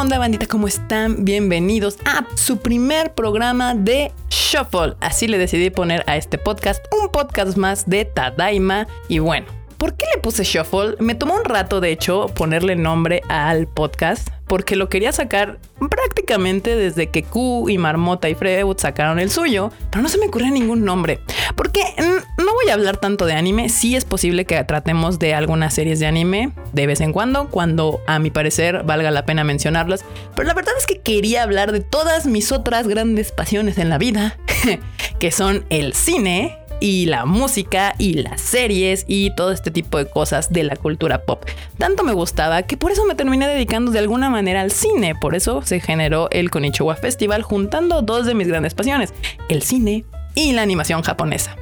onda, 0.00 0.18
bandita? 0.18 0.46
¿Cómo 0.46 0.68
están? 0.68 1.24
Bienvenidos 1.24 1.96
a 2.04 2.26
su 2.36 2.58
primer 2.58 3.14
programa 3.14 3.74
de 3.74 4.12
Shuffle. 4.28 4.94
Así 5.00 5.26
le 5.26 5.38
decidí 5.38 5.70
poner 5.70 6.04
a 6.06 6.16
este 6.16 6.36
podcast, 6.36 6.84
un 6.92 7.08
podcast 7.10 7.56
más 7.56 7.88
de 7.88 8.04
Tadaima. 8.04 8.86
Y 9.08 9.20
bueno, 9.20 9.46
¿Por 9.78 9.94
qué 9.94 10.06
le 10.14 10.20
puse 10.20 10.44
Shuffle? 10.44 10.96
Me 11.00 11.14
tomó 11.14 11.34
un 11.34 11.44
rato, 11.44 11.80
de 11.80 11.90
hecho, 11.90 12.28
ponerle 12.34 12.76
nombre 12.76 13.22
al 13.28 13.66
podcast, 13.68 14.28
porque 14.46 14.74
lo 14.74 14.88
quería 14.88 15.12
sacar 15.12 15.58
prácticamente 15.90 16.76
desde 16.76 17.10
que 17.10 17.22
Q 17.22 17.68
y 17.68 17.76
Marmota 17.76 18.28
y 18.30 18.34
Freud 18.34 18.76
sacaron 18.78 19.18
el 19.18 19.30
suyo, 19.30 19.70
pero 19.90 20.02
no 20.02 20.08
se 20.08 20.18
me 20.18 20.28
ocurre 20.28 20.50
ningún 20.50 20.84
nombre. 20.84 21.20
Porque 21.56 21.82
no 21.98 22.54
voy 22.54 22.70
a 22.70 22.74
hablar 22.74 22.96
tanto 22.96 23.26
de 23.26 23.34
anime, 23.34 23.68
sí 23.68 23.96
es 23.96 24.04
posible 24.04 24.46
que 24.46 24.62
tratemos 24.64 25.18
de 25.18 25.34
algunas 25.34 25.74
series 25.74 26.00
de 26.00 26.06
anime 26.06 26.52
de 26.72 26.86
vez 26.86 27.00
en 27.00 27.12
cuando, 27.12 27.48
cuando 27.48 28.00
a 28.06 28.18
mi 28.18 28.30
parecer 28.30 28.82
valga 28.84 29.10
la 29.10 29.26
pena 29.26 29.44
mencionarlas, 29.44 30.04
pero 30.34 30.48
la 30.48 30.54
verdad 30.54 30.74
es 30.78 30.86
que 30.86 31.00
quería 31.00 31.42
hablar 31.42 31.72
de 31.72 31.80
todas 31.80 32.26
mis 32.26 32.50
otras 32.50 32.88
grandes 32.88 33.30
pasiones 33.30 33.76
en 33.78 33.90
la 33.90 33.98
vida, 33.98 34.38
que 35.18 35.30
son 35.30 35.66
el 35.68 35.92
cine, 35.92 36.58
y 36.80 37.06
la 37.06 37.24
música 37.24 37.94
y 37.98 38.14
las 38.14 38.40
series 38.40 39.04
y 39.08 39.34
todo 39.34 39.52
este 39.52 39.70
tipo 39.70 39.98
de 39.98 40.06
cosas 40.06 40.52
de 40.52 40.64
la 40.64 40.76
cultura 40.76 41.22
pop. 41.22 41.44
Tanto 41.78 42.04
me 42.04 42.12
gustaba 42.12 42.62
que 42.62 42.76
por 42.76 42.92
eso 42.92 43.04
me 43.04 43.14
terminé 43.14 43.48
dedicando 43.48 43.90
de 43.90 43.98
alguna 43.98 44.30
manera 44.30 44.60
al 44.60 44.70
cine. 44.70 45.14
Por 45.14 45.34
eso 45.34 45.62
se 45.62 45.80
generó 45.80 46.28
el 46.30 46.50
Konichiwa 46.50 46.96
Festival 46.96 47.42
juntando 47.42 48.02
dos 48.02 48.26
de 48.26 48.34
mis 48.34 48.48
grandes 48.48 48.74
pasiones, 48.74 49.12
el 49.48 49.62
cine 49.62 50.04
y 50.34 50.52
la 50.52 50.62
animación 50.62 51.02
japonesa. 51.02 51.56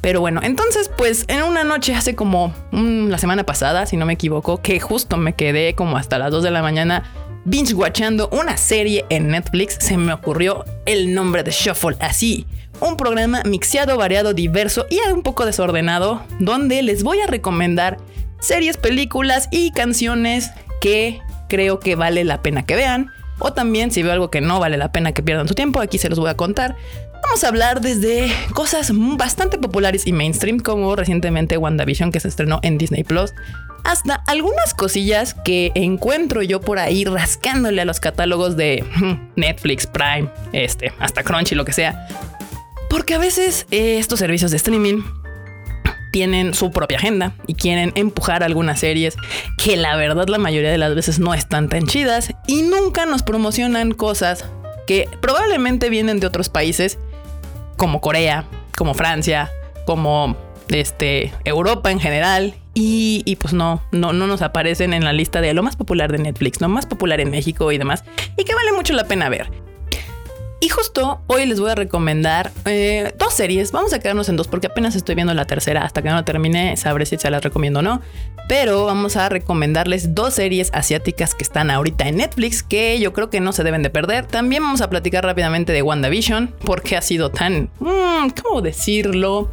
Pero 0.00 0.20
bueno, 0.20 0.40
entonces 0.42 0.90
pues 0.96 1.24
en 1.28 1.42
una 1.42 1.62
noche 1.62 1.94
hace 1.94 2.14
como 2.14 2.54
la 2.72 3.18
semana 3.18 3.44
pasada, 3.44 3.84
si 3.86 3.96
no 3.96 4.06
me 4.06 4.14
equivoco, 4.14 4.62
que 4.62 4.80
justo 4.80 5.16
me 5.16 5.34
quedé 5.34 5.74
como 5.74 5.96
hasta 5.96 6.18
las 6.18 6.30
2 6.30 6.42
de 6.42 6.50
la 6.50 6.62
mañana 6.62 7.04
binge 7.44 7.74
watchando 7.74 8.28
una 8.32 8.56
serie 8.56 9.04
en 9.10 9.28
Netflix, 9.28 9.76
se 9.80 9.96
me 9.96 10.12
ocurrió 10.12 10.64
el 10.86 11.14
nombre 11.14 11.42
de 11.42 11.50
Shuffle 11.50 11.96
así 12.00 12.46
un 12.80 12.96
programa 12.96 13.42
mixeado, 13.44 13.96
variado, 13.96 14.34
diverso 14.34 14.86
y 14.90 15.00
un 15.12 15.22
poco 15.22 15.46
desordenado, 15.46 16.22
donde 16.38 16.82
les 16.82 17.02
voy 17.02 17.20
a 17.20 17.26
recomendar 17.26 17.98
series, 18.40 18.76
películas 18.76 19.48
y 19.50 19.70
canciones 19.72 20.50
que 20.80 21.20
creo 21.48 21.80
que 21.80 21.94
vale 21.94 22.24
la 22.24 22.42
pena 22.42 22.64
que 22.64 22.76
vean. 22.76 23.10
O 23.38 23.52
también 23.52 23.90
si 23.90 24.02
veo 24.02 24.12
algo 24.12 24.30
que 24.30 24.40
no 24.40 24.60
vale 24.60 24.76
la 24.76 24.92
pena 24.92 25.12
que 25.12 25.22
pierdan 25.22 25.48
su 25.48 25.54
tiempo, 25.54 25.80
aquí 25.80 25.98
se 25.98 26.08
los 26.08 26.18
voy 26.18 26.30
a 26.30 26.36
contar. 26.36 26.76
Vamos 27.22 27.44
a 27.44 27.48
hablar 27.48 27.80
desde 27.80 28.32
cosas 28.54 28.90
bastante 28.92 29.58
populares 29.58 30.06
y 30.06 30.12
mainstream, 30.12 30.58
como 30.58 30.96
recientemente 30.96 31.56
WandaVision 31.58 32.12
que 32.12 32.20
se 32.20 32.28
estrenó 32.28 32.60
en 32.62 32.78
Disney 32.78 33.04
Plus, 33.04 33.32
hasta 33.84 34.16
algunas 34.26 34.74
cosillas 34.74 35.34
que 35.34 35.72
encuentro 35.74 36.42
yo 36.42 36.60
por 36.60 36.78
ahí 36.78 37.04
rascándole 37.04 37.82
a 37.82 37.84
los 37.84 38.00
catálogos 38.00 38.56
de 38.56 38.84
Netflix, 39.36 39.86
Prime, 39.86 40.28
este, 40.52 40.92
hasta 40.98 41.22
Crunchy, 41.22 41.54
lo 41.54 41.64
que 41.64 41.72
sea, 41.72 42.08
porque 42.90 43.14
a 43.14 43.18
veces 43.18 43.66
eh, 43.70 43.98
estos 43.98 44.18
servicios 44.18 44.50
de 44.50 44.58
streaming 44.58 45.02
tienen 46.10 46.54
su 46.54 46.72
propia 46.72 46.98
agenda 46.98 47.34
y 47.46 47.54
quieren 47.54 47.92
empujar 47.94 48.42
algunas 48.42 48.80
series 48.80 49.14
que 49.56 49.76
la 49.76 49.94
verdad 49.94 50.26
la 50.28 50.38
mayoría 50.38 50.72
de 50.72 50.78
las 50.78 50.94
veces 50.94 51.20
no 51.20 51.32
están 51.32 51.68
tan 51.68 51.86
chidas 51.86 52.34
y 52.48 52.62
nunca 52.62 53.06
nos 53.06 53.22
promocionan 53.22 53.92
cosas 53.92 54.44
que 54.88 55.08
probablemente 55.20 55.88
vienen 55.88 56.18
de 56.18 56.26
otros 56.26 56.48
países 56.48 56.98
como 57.76 58.00
Corea, 58.00 58.44
como 58.76 58.94
Francia, 58.94 59.52
como 59.86 60.36
este, 60.68 61.32
Europa 61.44 61.92
en 61.92 62.00
general 62.00 62.54
y, 62.74 63.22
y, 63.24 63.36
pues 63.36 63.54
no, 63.54 63.82
no, 63.92 64.12
no 64.12 64.26
nos 64.26 64.42
aparecen 64.42 64.94
en 64.94 65.04
la 65.04 65.12
lista 65.12 65.40
de 65.40 65.54
lo 65.54 65.62
más 65.62 65.76
popular 65.76 66.10
de 66.10 66.18
Netflix, 66.18 66.60
lo 66.60 66.68
más 66.68 66.86
popular 66.86 67.20
en 67.20 67.30
México 67.30 67.70
y 67.70 67.78
demás 67.78 68.04
y 68.36 68.44
que 68.44 68.54
vale 68.54 68.72
mucho 68.72 68.94
la 68.94 69.04
pena 69.04 69.28
ver. 69.28 69.48
Y 70.62 70.68
justo 70.68 71.22
hoy 71.26 71.46
les 71.46 71.58
voy 71.58 71.70
a 71.70 71.74
recomendar 71.74 72.52
eh, 72.66 73.14
dos 73.18 73.32
series. 73.32 73.72
Vamos 73.72 73.94
a 73.94 73.98
quedarnos 73.98 74.28
en 74.28 74.36
dos 74.36 74.46
porque 74.46 74.66
apenas 74.66 74.94
estoy 74.94 75.14
viendo 75.14 75.32
la 75.32 75.46
tercera. 75.46 75.84
Hasta 75.84 76.02
que 76.02 76.10
no 76.10 76.22
termine, 76.22 76.76
sabré 76.76 77.06
si 77.06 77.16
se 77.16 77.30
las 77.30 77.42
recomiendo 77.42 77.78
o 77.78 77.82
no. 77.82 78.02
Pero 78.46 78.84
vamos 78.84 79.16
a 79.16 79.30
recomendarles 79.30 80.14
dos 80.14 80.34
series 80.34 80.70
asiáticas 80.74 81.34
que 81.34 81.44
están 81.44 81.70
ahorita 81.70 82.06
en 82.08 82.18
Netflix 82.18 82.62
que 82.62 83.00
yo 83.00 83.14
creo 83.14 83.30
que 83.30 83.40
no 83.40 83.52
se 83.52 83.64
deben 83.64 83.82
de 83.82 83.88
perder. 83.88 84.26
También 84.26 84.62
vamos 84.62 84.82
a 84.82 84.90
platicar 84.90 85.24
rápidamente 85.24 85.72
de 85.72 85.80
WandaVision 85.80 86.54
porque 86.62 86.94
ha 86.98 87.02
sido 87.02 87.30
tan, 87.30 87.70
mm, 87.78 88.28
¿cómo 88.42 88.60
decirlo? 88.60 89.50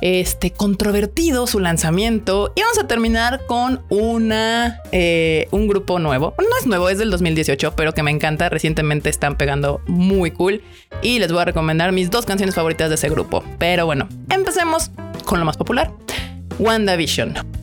Este, 0.00 0.52
controvertido 0.52 1.46
su 1.46 1.60
lanzamiento. 1.60 2.52
Y 2.56 2.62
vamos 2.62 2.78
a 2.78 2.86
terminar 2.86 3.46
con 3.46 3.82
una, 3.88 4.80
eh, 4.92 5.48
un 5.50 5.68
grupo 5.68 5.98
nuevo. 5.98 6.34
No 6.38 6.58
es 6.58 6.66
nuevo, 6.66 6.88
es 6.88 6.98
del 6.98 7.10
2018, 7.10 7.74
pero 7.76 7.92
que 7.92 8.02
me 8.02 8.10
encanta. 8.10 8.48
Recientemente 8.48 9.10
están 9.10 9.36
pegando 9.36 9.80
muy 9.86 10.30
cool. 10.30 10.62
Y 11.02 11.18
les 11.18 11.32
voy 11.32 11.42
a 11.42 11.44
recomendar 11.44 11.92
mis 11.92 12.10
dos 12.10 12.26
canciones 12.26 12.54
favoritas 12.54 12.88
de 12.88 12.96
ese 12.96 13.08
grupo. 13.08 13.44
Pero 13.58 13.86
bueno, 13.86 14.08
empecemos 14.28 14.90
con 15.24 15.38
lo 15.38 15.44
más 15.44 15.56
popular. 15.56 15.92
WandaVision. 16.58 17.59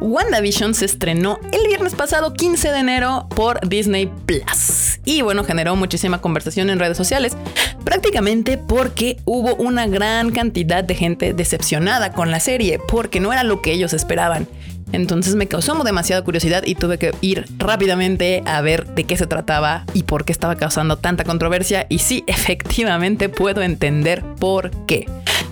WandaVision 0.00 0.74
se 0.74 0.84
estrenó 0.84 1.40
el 1.52 1.66
viernes 1.66 1.94
pasado 1.94 2.32
15 2.32 2.70
de 2.70 2.78
enero 2.78 3.26
por 3.34 3.66
Disney 3.68 4.10
Plus. 4.26 5.00
Y 5.04 5.22
bueno, 5.22 5.44
generó 5.44 5.74
muchísima 5.76 6.20
conversación 6.20 6.70
en 6.70 6.78
redes 6.78 6.96
sociales, 6.96 7.36
prácticamente 7.84 8.58
porque 8.58 9.16
hubo 9.24 9.54
una 9.56 9.86
gran 9.86 10.30
cantidad 10.30 10.84
de 10.84 10.94
gente 10.94 11.32
decepcionada 11.32 12.12
con 12.12 12.30
la 12.30 12.40
serie, 12.40 12.78
porque 12.78 13.20
no 13.20 13.32
era 13.32 13.42
lo 13.42 13.60
que 13.62 13.72
ellos 13.72 13.92
esperaban. 13.92 14.46
Entonces 14.92 15.34
me 15.34 15.48
causó 15.48 15.74
demasiada 15.84 16.22
curiosidad 16.22 16.62
y 16.64 16.74
tuve 16.74 16.98
que 16.98 17.12
ir 17.20 17.46
rápidamente 17.58 18.42
a 18.46 18.60
ver 18.62 18.86
de 18.86 19.04
qué 19.04 19.16
se 19.16 19.26
trataba 19.26 19.84
y 19.92 20.04
por 20.04 20.24
qué 20.24 20.32
estaba 20.32 20.56
causando 20.56 20.96
tanta 20.96 21.24
controversia. 21.24 21.86
Y 21.88 21.98
sí, 21.98 22.24
efectivamente 22.26 23.28
puedo 23.28 23.62
entender 23.62 24.22
por 24.38 24.70
qué. 24.86 25.06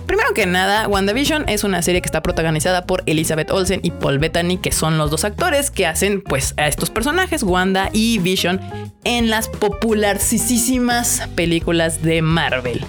Primero 0.07 0.33
que 0.33 0.45
nada, 0.45 0.87
WandaVision 0.87 1.49
es 1.49 1.65
una 1.65 1.81
serie 1.81 2.01
que 2.01 2.05
está 2.05 2.21
protagonizada 2.21 2.85
por 2.85 3.03
Elizabeth 3.05 3.51
Olsen 3.51 3.81
y 3.83 3.91
Paul 3.91 4.19
Bettany, 4.19 4.57
que 4.57 4.71
son 4.71 4.97
los 4.97 5.11
dos 5.11 5.25
actores 5.25 5.69
que 5.69 5.85
hacen 5.85 6.21
pues 6.21 6.53
a 6.55 6.67
estos 6.67 6.89
personajes, 6.89 7.43
Wanda 7.43 7.89
y 7.91 8.17
Vision, 8.19 8.61
en 9.03 9.29
las 9.29 9.49
popularísimas 9.49 11.27
películas 11.35 12.01
de 12.01 12.21
Marvel. 12.21 12.85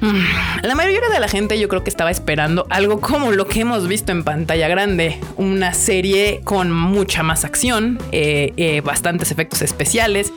Mm, 0.00 0.24
la 0.62 0.74
mayoría 0.74 1.00
de 1.12 1.20
la 1.20 1.28
gente 1.28 1.60
yo 1.60 1.68
creo 1.68 1.84
que 1.84 1.90
estaba 1.90 2.10
esperando 2.10 2.66
algo 2.70 3.00
como 3.00 3.32
lo 3.32 3.46
que 3.46 3.60
hemos 3.60 3.86
visto 3.86 4.10
en 4.12 4.24
pantalla 4.24 4.66
grande, 4.66 5.20
una 5.36 5.74
serie 5.74 6.40
con 6.42 6.72
mucha 6.72 7.22
más 7.22 7.44
acción, 7.44 7.98
eh, 8.10 8.52
eh, 8.56 8.80
bastantes 8.80 9.30
efectos 9.30 9.62
especiales, 9.62 10.32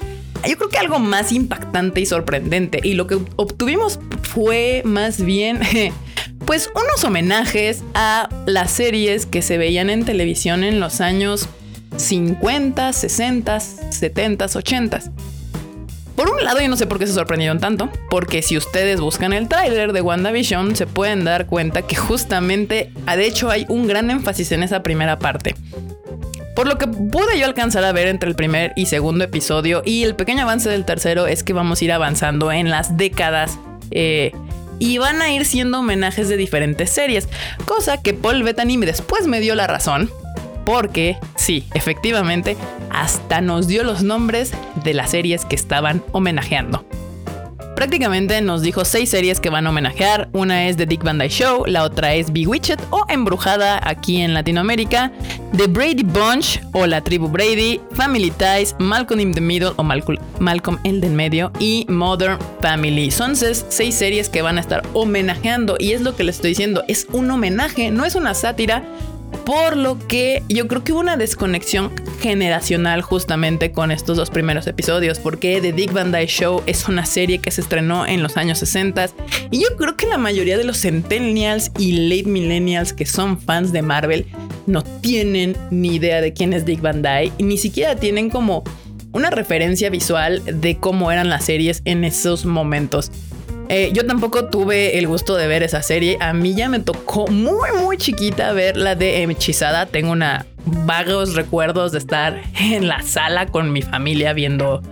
yo 0.48 0.58
creo 0.58 0.70
que 0.70 0.78
algo 0.78 1.00
más 1.00 1.32
impactante 1.32 2.02
y 2.02 2.06
sorprendente. 2.06 2.80
Y 2.84 2.94
lo 2.94 3.08
que 3.08 3.18
obtuvimos 3.36 4.00
fue 4.22 4.82
más 4.86 5.24
bien, 5.24 5.60
pues, 6.46 6.70
unos 6.76 7.04
homenajes 7.04 7.84
a 7.94 8.30
las 8.46 8.72
series 8.72 9.26
que 9.26 9.42
se 9.42 9.58
veían 9.58 9.90
en 9.90 10.06
televisión 10.06 10.64
en 10.64 10.80
los 10.80 11.02
años 11.02 11.48
50, 11.98 12.94
60, 12.94 13.60
70, 13.60 14.46
80. 14.46 15.02
Por 16.16 16.30
un 16.30 16.44
lado, 16.44 16.62
yo 16.62 16.68
no 16.68 16.78
sé 16.78 16.86
por 16.86 17.00
qué 17.00 17.08
se 17.08 17.14
sorprendieron 17.14 17.60
tanto, 17.60 17.90
porque 18.10 18.44
si 18.44 18.56
ustedes 18.56 19.02
buscan 19.02 19.34
el 19.34 19.48
tráiler 19.48 19.94
de 19.94 20.02
WandaVision, 20.02 20.76
se 20.76 20.86
pueden 20.86 21.24
dar 21.24 21.48
cuenta 21.48 21.82
que 21.82 21.96
justamente, 21.96 22.92
de 23.08 23.26
hecho, 23.26 23.50
hay 23.50 23.66
un 23.68 23.88
gran 23.88 24.12
énfasis 24.12 24.52
en 24.52 24.62
esa 24.62 24.84
primera 24.84 25.18
parte. 25.18 25.56
Por 26.56 26.68
lo 26.68 26.78
que 26.78 26.88
pude 26.88 27.40
yo 27.40 27.46
alcanzar 27.46 27.84
a 27.84 27.92
ver 27.92 28.08
entre 28.08 28.30
el 28.30 28.36
primer 28.36 28.74
y 28.76 28.86
segundo 28.86 29.24
episodio 29.24 29.82
y 29.86 30.04
el 30.04 30.16
pequeño 30.16 30.44
avance 30.44 30.70
del 30.70 30.86
tercero 30.86 31.26
es 31.26 31.44
que 31.44 31.54
vamos 31.54 31.82
a 31.82 31.86
ir 31.86 31.92
avanzando 31.92 32.52
en 32.52 32.70
las 32.70 32.96
décadas 32.96 33.58
eh, 33.92 34.32
y 34.80 34.98
van 35.00 35.22
a 35.22 35.32
ir 35.32 35.46
siendo 35.46 35.80
homenajes 35.80 36.30
de 36.30 36.38
diferentes 36.38 36.90
series, 36.90 37.28
cosa 37.66 38.02
que 38.02 38.14
Paul 38.14 38.44
Bettany 38.44 38.78
después 38.78 39.28
me 39.28 39.40
dio 39.40 39.56
la 39.56 39.68
razón 39.68 40.12
porque 40.66 41.18
sí, 41.36 41.66
efectivamente, 41.74 42.56
hasta 42.90 43.42
nos 43.42 43.68
dio 43.68 43.84
los 43.84 44.04
nombres 44.04 44.52
de 44.84 44.94
las 44.94 45.12
series 45.12 45.46
que 45.46 45.56
estaban 45.56 46.04
homenajeando. 46.12 46.86
Prácticamente 47.76 48.40
nos 48.42 48.62
dijo 48.62 48.86
seis 48.86 49.10
series 49.10 49.40
que 49.40 49.50
van 49.50 49.66
a 49.66 49.72
homenajear. 49.72 50.30
Una 50.34 50.68
es 50.68 50.78
The 50.78 50.86
Dick 50.86 51.04
Van 51.04 51.18
Dyke 51.18 51.34
Show, 51.34 51.66
la 51.66 51.84
otra 51.84 52.14
es 52.14 52.32
Bewitched 52.32 52.80
o 52.92 53.04
Embrujada 53.10 53.80
aquí 53.84 54.22
en 54.22 54.34
Latinoamérica, 54.34 55.12
The 55.58 55.68
Brady 55.68 56.04
Bunch 56.04 56.60
o 56.74 56.86
La 56.86 57.02
Tribu 57.02 57.28
Brady, 57.28 57.82
Family 57.94 58.32
Ties, 58.32 58.76
Malcolm 58.80 59.20
in 59.20 59.34
the 59.34 59.42
Middle 59.42 59.72
o 59.76 59.84
Malcolm 59.84 60.80
en 60.84 61.04
el 61.04 61.12
medio 61.12 61.52
y 61.60 61.86
Modern 61.90 62.38
Family. 62.62 63.12
Son 63.12 63.36
seis 63.36 63.96
series 63.96 64.30
que 64.30 64.42
van 64.42 64.58
a 64.58 64.62
estar 64.62 64.84
homenajeando 64.94 65.76
y 65.80 65.94
es 65.94 66.02
lo 66.02 66.16
que 66.16 66.24
les 66.24 66.36
estoy 66.36 66.52
diciendo, 66.52 66.84
es 66.88 67.08
un 67.12 67.30
homenaje, 67.32 67.92
no 67.92 68.06
es 68.06 68.16
una 68.16 68.34
sátira 68.34 68.84
por 69.46 69.78
lo 69.78 69.98
que 70.08 70.44
yo 70.50 70.68
creo 70.68 70.84
que 70.84 70.94
hubo 70.94 71.02
una 71.02 71.18
desconexión 71.18 71.92
generacional 72.22 73.02
justamente 73.02 73.72
con 73.72 73.92
estos 73.92 74.18
dos 74.18 74.30
primeros 74.30 74.68
episodios, 74.68 75.20
porque 75.20 75.60
The 75.62 75.74
Dick 75.74 75.92
Van 75.92 76.12
Dyke 76.12 76.30
Show 76.30 76.64
es 76.66 76.88
una 76.88 77.06
serie 77.06 77.40
que 77.40 77.52
se 77.52 77.62
estrenó 77.62 78.06
en 78.06 78.24
los 78.24 78.38
años 78.38 78.60
60 78.60 79.10
y 79.52 79.60
yo 79.62 79.76
creo 79.78 79.98
que 79.98 80.08
la 80.08 80.18
mayoría 80.18 80.58
de 80.58 80.64
los 80.64 80.82
centennials 80.82 81.72
y 81.78 81.94
late 82.10 82.30
millennials 82.30 82.94
que 82.94 83.06
son 83.06 83.40
fans 83.40 83.72
de 83.72 83.82
Marvel 83.82 84.26
no 84.66 84.84
tienen 84.84 85.58
ni 85.72 85.96
idea 85.96 86.22
de 86.22 86.34
quién 86.34 86.54
es 86.54 86.66
Dick 86.66 86.82
Van 86.82 87.02
Dyke 87.02 87.34
y 87.38 87.44
ni 87.44 87.58
siquiera 87.58 87.96
tienen 87.96 88.30
como 88.30 88.64
una 89.12 89.30
referencia 89.30 89.90
visual 89.90 90.42
de 90.46 90.78
cómo 90.78 91.12
eran 91.12 91.30
las 91.30 91.46
series 91.46 91.82
en 91.86 92.04
esos 92.04 92.46
momentos. 92.46 93.12
Eh, 93.76 93.90
yo 93.92 94.06
tampoco 94.06 94.46
tuve 94.46 95.00
el 95.00 95.08
gusto 95.08 95.36
de 95.36 95.48
ver 95.48 95.64
esa 95.64 95.82
serie. 95.82 96.18
A 96.20 96.32
mí 96.32 96.54
ya 96.54 96.70
me 96.70 96.78
tocó 96.78 97.26
muy, 97.26 97.72
muy 97.82 97.98
chiquita 97.98 98.54
ver 98.54 98.78
la 98.78 98.94
de 98.94 99.24
Hechizada. 99.24 99.88
Tengo 99.88 100.12
una 100.12 100.46
vagos 100.86 101.34
recuerdos 101.34 101.92
de 101.92 101.98
estar 101.98 102.40
en 102.60 102.88
la 102.88 103.02
sala 103.02 103.48
con 103.48 103.72
mi 103.72 103.82
familia 103.82 104.34
viendo 104.34 104.84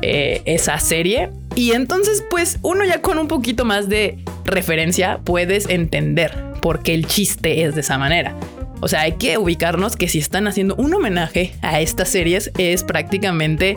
eh, 0.00 0.40
esa 0.46 0.78
serie. 0.78 1.28
Y 1.56 1.72
entonces, 1.72 2.24
pues, 2.30 2.58
uno 2.62 2.86
ya 2.86 3.02
con 3.02 3.18
un 3.18 3.28
poquito 3.28 3.66
más 3.66 3.90
de 3.90 4.24
referencia 4.46 5.20
puedes 5.22 5.68
entender 5.68 6.34
por 6.62 6.82
qué 6.82 6.94
el 6.94 7.06
chiste 7.06 7.64
es 7.64 7.74
de 7.74 7.82
esa 7.82 7.98
manera. 7.98 8.34
O 8.80 8.88
sea, 8.88 9.02
hay 9.02 9.12
que 9.12 9.36
ubicarnos 9.36 9.94
que 9.94 10.08
si 10.08 10.20
están 10.20 10.46
haciendo 10.46 10.74
un 10.76 10.94
homenaje 10.94 11.52
a 11.60 11.82
estas 11.82 12.08
series 12.08 12.50
es 12.56 12.82
prácticamente 12.82 13.76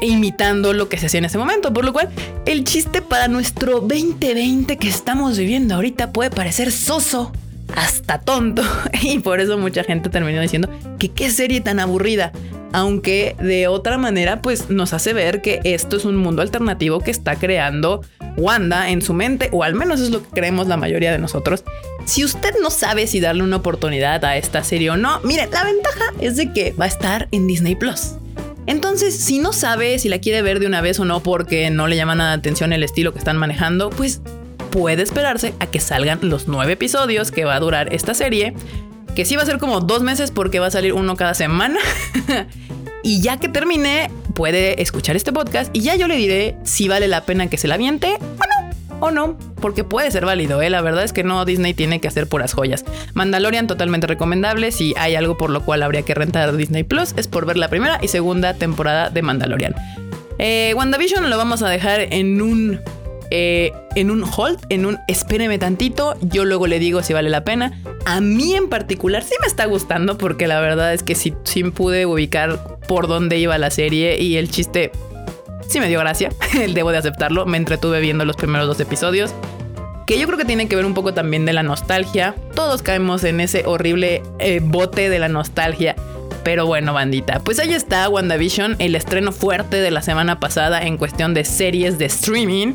imitando 0.00 0.72
lo 0.72 0.88
que 0.88 0.98
se 0.98 1.06
hacía 1.06 1.18
en 1.18 1.24
ese 1.26 1.38
momento, 1.38 1.72
por 1.72 1.84
lo 1.84 1.92
cual 1.92 2.08
el 2.46 2.64
chiste 2.64 3.02
para 3.02 3.28
nuestro 3.28 3.80
2020 3.80 4.76
que 4.76 4.88
estamos 4.88 5.38
viviendo 5.38 5.74
ahorita 5.74 6.12
puede 6.12 6.30
parecer 6.30 6.72
soso, 6.72 7.32
hasta 7.76 8.18
tonto, 8.18 8.62
y 9.02 9.18
por 9.20 9.40
eso 9.40 9.58
mucha 9.58 9.84
gente 9.84 10.10
terminó 10.10 10.40
diciendo 10.40 10.68
que 10.98 11.10
qué 11.10 11.30
serie 11.30 11.60
tan 11.60 11.80
aburrida, 11.80 12.32
aunque 12.72 13.36
de 13.40 13.68
otra 13.68 13.98
manera 13.98 14.42
pues 14.42 14.70
nos 14.70 14.92
hace 14.92 15.12
ver 15.12 15.42
que 15.42 15.60
esto 15.64 15.96
es 15.96 16.04
un 16.04 16.16
mundo 16.16 16.42
alternativo 16.42 17.00
que 17.00 17.10
está 17.10 17.36
creando 17.36 18.02
Wanda 18.36 18.90
en 18.90 19.02
su 19.02 19.12
mente, 19.12 19.48
o 19.52 19.64
al 19.64 19.74
menos 19.74 20.00
es 20.00 20.10
lo 20.10 20.22
que 20.22 20.28
creemos 20.30 20.66
la 20.66 20.76
mayoría 20.76 21.12
de 21.12 21.18
nosotros. 21.18 21.64
Si 22.06 22.24
usted 22.24 22.54
no 22.62 22.70
sabe 22.70 23.06
si 23.06 23.20
darle 23.20 23.42
una 23.42 23.56
oportunidad 23.56 24.24
a 24.24 24.36
esta 24.36 24.64
serie 24.64 24.90
o 24.90 24.96
no, 24.96 25.20
mire, 25.20 25.48
la 25.52 25.64
ventaja 25.64 26.12
es 26.20 26.36
de 26.36 26.52
que 26.52 26.72
va 26.72 26.86
a 26.86 26.88
estar 26.88 27.28
en 27.32 27.46
Disney 27.46 27.74
Plus. 27.74 28.14
Entonces, 28.70 29.16
si 29.18 29.40
no 29.40 29.52
sabe 29.52 29.98
si 29.98 30.08
la 30.08 30.20
quiere 30.20 30.42
ver 30.42 30.60
de 30.60 30.66
una 30.68 30.80
vez 30.80 31.00
o 31.00 31.04
no 31.04 31.24
porque 31.24 31.70
no 31.70 31.88
le 31.88 31.96
llama 31.96 32.14
nada 32.14 32.30
la 32.30 32.36
atención 32.36 32.72
el 32.72 32.84
estilo 32.84 33.12
que 33.12 33.18
están 33.18 33.36
manejando, 33.36 33.90
pues 33.90 34.20
puede 34.70 35.02
esperarse 35.02 35.54
a 35.58 35.66
que 35.66 35.80
salgan 35.80 36.20
los 36.22 36.46
nueve 36.46 36.74
episodios 36.74 37.32
que 37.32 37.44
va 37.44 37.56
a 37.56 37.60
durar 37.60 37.92
esta 37.92 38.14
serie, 38.14 38.54
que 39.16 39.24
sí 39.24 39.34
va 39.34 39.42
a 39.42 39.46
ser 39.46 39.58
como 39.58 39.80
dos 39.80 40.04
meses 40.04 40.30
porque 40.30 40.60
va 40.60 40.68
a 40.68 40.70
salir 40.70 40.92
uno 40.92 41.16
cada 41.16 41.34
semana. 41.34 41.80
y 43.02 43.20
ya 43.20 43.38
que 43.38 43.48
termine, 43.48 44.08
puede 44.36 44.80
escuchar 44.80 45.16
este 45.16 45.32
podcast 45.32 45.76
y 45.76 45.80
ya 45.80 45.96
yo 45.96 46.06
le 46.06 46.14
diré 46.14 46.54
si 46.62 46.86
vale 46.86 47.08
la 47.08 47.24
pena 47.24 47.50
que 47.50 47.56
se 47.56 47.66
la 47.66 47.74
aviente 47.74 48.18
o 49.00 49.10
no, 49.10 49.36
porque 49.60 49.84
puede 49.84 50.10
ser 50.10 50.24
válido, 50.24 50.62
¿eh? 50.62 50.70
La 50.70 50.80
verdad 50.80 51.04
es 51.04 51.12
que 51.12 51.24
no, 51.24 51.44
Disney 51.44 51.74
tiene 51.74 52.00
que 52.00 52.08
hacer 52.08 52.26
puras 52.28 52.52
joyas. 52.52 52.84
Mandalorian 53.14 53.66
totalmente 53.66 54.06
recomendable, 54.06 54.72
si 54.72 54.94
hay 54.96 55.14
algo 55.14 55.36
por 55.36 55.50
lo 55.50 55.62
cual 55.64 55.82
habría 55.82 56.02
que 56.02 56.14
rentar 56.14 56.56
Disney 56.56 56.84
Plus, 56.84 57.14
es 57.16 57.28
por 57.28 57.46
ver 57.46 57.56
la 57.56 57.68
primera 57.68 57.98
y 58.02 58.08
segunda 58.08 58.54
temporada 58.54 59.10
de 59.10 59.22
Mandalorian. 59.22 59.74
Eh, 60.38 60.72
WandaVision 60.76 61.28
lo 61.28 61.36
vamos 61.36 61.62
a 61.62 61.68
dejar 61.68 62.00
en 62.00 62.40
un... 62.40 62.80
Eh, 63.32 63.72
en 63.94 64.10
un 64.10 64.24
hold, 64.24 64.58
en 64.70 64.86
un 64.86 64.98
espéreme 65.06 65.56
tantito, 65.58 66.16
yo 66.20 66.44
luego 66.44 66.66
le 66.66 66.80
digo 66.80 67.00
si 67.04 67.12
vale 67.12 67.30
la 67.30 67.44
pena. 67.44 67.80
A 68.04 68.20
mí 68.20 68.54
en 68.54 68.68
particular 68.68 69.22
sí 69.22 69.34
me 69.40 69.46
está 69.46 69.66
gustando 69.66 70.18
porque 70.18 70.48
la 70.48 70.58
verdad 70.58 70.92
es 70.92 71.04
que 71.04 71.14
sí, 71.14 71.34
sí 71.44 71.62
pude 71.62 72.06
ubicar 72.06 72.78
por 72.88 73.06
dónde 73.06 73.38
iba 73.38 73.56
la 73.56 73.70
serie 73.70 74.20
y 74.20 74.36
el 74.36 74.50
chiste 74.50 74.90
sí 75.70 75.80
me 75.80 75.88
dio 75.88 76.00
gracia, 76.00 76.30
debo 76.74 76.90
de 76.90 76.98
aceptarlo, 76.98 77.46
me 77.46 77.56
entretuve 77.56 78.00
viendo 78.00 78.24
los 78.24 78.36
primeros 78.36 78.66
dos 78.66 78.80
episodios, 78.80 79.32
que 80.04 80.18
yo 80.18 80.26
creo 80.26 80.36
que 80.36 80.44
tiene 80.44 80.66
que 80.66 80.74
ver 80.74 80.84
un 80.84 80.94
poco 80.94 81.14
también 81.14 81.46
de 81.46 81.52
la 81.52 81.62
nostalgia, 81.62 82.34
todos 82.56 82.82
caemos 82.82 83.22
en 83.22 83.38
ese 83.40 83.64
horrible 83.64 84.22
eh, 84.40 84.60
bote 84.60 85.08
de 85.08 85.18
la 85.20 85.28
nostalgia. 85.28 85.94
Pero 86.42 86.66
bueno, 86.66 86.94
bandita, 86.94 87.38
pues 87.40 87.60
ahí 87.60 87.74
está 87.74 88.08
WandaVision, 88.08 88.76
el 88.78 88.96
estreno 88.96 89.30
fuerte 89.30 89.80
de 89.80 89.90
la 89.90 90.02
semana 90.02 90.40
pasada 90.40 90.82
en 90.82 90.96
cuestión 90.96 91.34
de 91.34 91.44
series 91.44 91.98
de 91.98 92.06
streaming. 92.06 92.72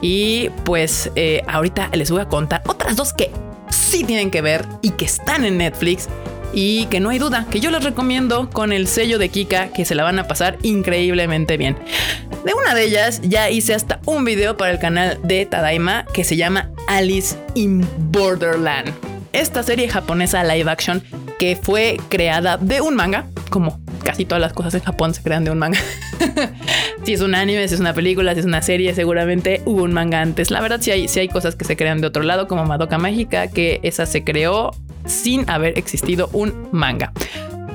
Y 0.00 0.48
pues 0.64 1.10
eh, 1.16 1.42
ahorita 1.48 1.90
les 1.92 2.10
voy 2.10 2.22
a 2.22 2.28
contar 2.28 2.62
otras 2.66 2.96
dos 2.96 3.12
que 3.12 3.30
sí 3.68 4.04
tienen 4.04 4.30
que 4.30 4.40
ver 4.40 4.64
y 4.80 4.90
que 4.90 5.04
están 5.04 5.44
en 5.44 5.58
Netflix 5.58 6.08
y 6.52 6.86
que 6.86 7.00
no 7.00 7.10
hay 7.10 7.18
duda 7.18 7.46
que 7.50 7.60
yo 7.60 7.70
les 7.70 7.84
recomiendo 7.84 8.50
con 8.50 8.72
el 8.72 8.86
sello 8.86 9.18
de 9.18 9.28
Kika 9.28 9.68
que 9.68 9.84
se 9.84 9.94
la 9.94 10.02
van 10.02 10.18
a 10.18 10.26
pasar 10.26 10.58
increíblemente 10.62 11.56
bien. 11.56 11.76
De 12.44 12.54
una 12.54 12.74
de 12.74 12.84
ellas 12.84 13.20
ya 13.22 13.50
hice 13.50 13.74
hasta 13.74 14.00
un 14.06 14.24
video 14.24 14.56
para 14.56 14.72
el 14.72 14.78
canal 14.78 15.18
de 15.22 15.44
Tadaima 15.44 16.06
que 16.14 16.24
se 16.24 16.36
llama 16.36 16.70
Alice 16.88 17.36
in 17.54 17.86
Borderland. 18.10 18.94
Esta 19.34 19.62
serie 19.62 19.88
japonesa 19.88 20.42
live 20.42 20.70
action 20.70 21.02
que 21.38 21.54
fue 21.54 21.98
creada 22.08 22.56
de 22.56 22.80
un 22.80 22.96
manga, 22.96 23.26
como 23.50 23.78
casi 24.04 24.24
todas 24.24 24.40
las 24.40 24.54
cosas 24.54 24.74
en 24.74 24.80
Japón 24.80 25.12
se 25.12 25.22
crean 25.22 25.44
de 25.44 25.50
un 25.50 25.58
manga. 25.58 25.78
si 27.04 27.12
es 27.12 27.20
un 27.20 27.34
anime, 27.34 27.68
si 27.68 27.74
es 27.74 27.80
una 27.80 27.92
película, 27.92 28.32
si 28.32 28.40
es 28.40 28.46
una 28.46 28.62
serie, 28.62 28.94
seguramente 28.94 29.60
hubo 29.66 29.82
un 29.82 29.92
manga 29.92 30.22
antes. 30.22 30.50
La 30.50 30.62
verdad, 30.62 30.80
si 30.80 30.90
hay, 30.90 31.08
si 31.08 31.20
hay 31.20 31.28
cosas 31.28 31.56
que 31.56 31.66
se 31.66 31.76
crean 31.76 32.00
de 32.00 32.06
otro 32.06 32.22
lado, 32.22 32.48
como 32.48 32.64
Madoka 32.64 32.96
Mágica, 32.96 33.48
que 33.48 33.80
esa 33.82 34.06
se 34.06 34.24
creó 34.24 34.70
sin 35.04 35.48
haber 35.48 35.78
existido 35.78 36.30
un 36.32 36.68
manga. 36.72 37.12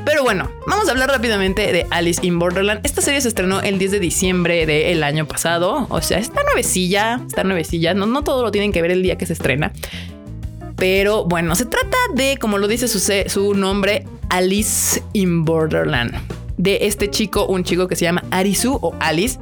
Pero 0.05 0.23
bueno, 0.23 0.51
vamos 0.67 0.87
a 0.87 0.91
hablar 0.91 1.09
rápidamente 1.09 1.73
de 1.73 1.87
Alice 1.89 2.25
in 2.25 2.37
Borderland. 2.37 2.85
Esta 2.85 3.01
serie 3.01 3.19
se 3.21 3.27
estrenó 3.27 3.61
el 3.61 3.79
10 3.79 3.91
de 3.91 3.99
diciembre 3.99 4.65
del 4.67 5.03
año 5.03 5.27
pasado. 5.27 5.87
O 5.89 6.01
sea, 6.01 6.19
está 6.19 6.43
nuevecilla, 6.43 7.21
está 7.27 7.43
nuevecilla. 7.43 7.95
No, 7.95 8.05
no 8.05 8.23
todo 8.23 8.43
lo 8.43 8.51
tienen 8.51 8.71
que 8.71 8.83
ver 8.83 8.91
el 8.91 9.01
día 9.01 9.17
que 9.17 9.25
se 9.25 9.33
estrena. 9.33 9.73
Pero 10.75 11.25
bueno, 11.25 11.55
se 11.55 11.65
trata 11.65 11.97
de, 12.13 12.37
como 12.37 12.59
lo 12.59 12.67
dice 12.67 12.87
su, 12.87 12.99
su 12.99 13.53
nombre, 13.55 14.05
Alice 14.29 15.01
in 15.13 15.43
Borderland. 15.43 16.13
De 16.57 16.79
este 16.81 17.09
chico, 17.09 17.47
un 17.47 17.63
chico 17.63 17.87
que 17.87 17.95
se 17.95 18.05
llama 18.05 18.23
Arisu 18.29 18.77
o 18.81 18.93
Alice 18.99 19.39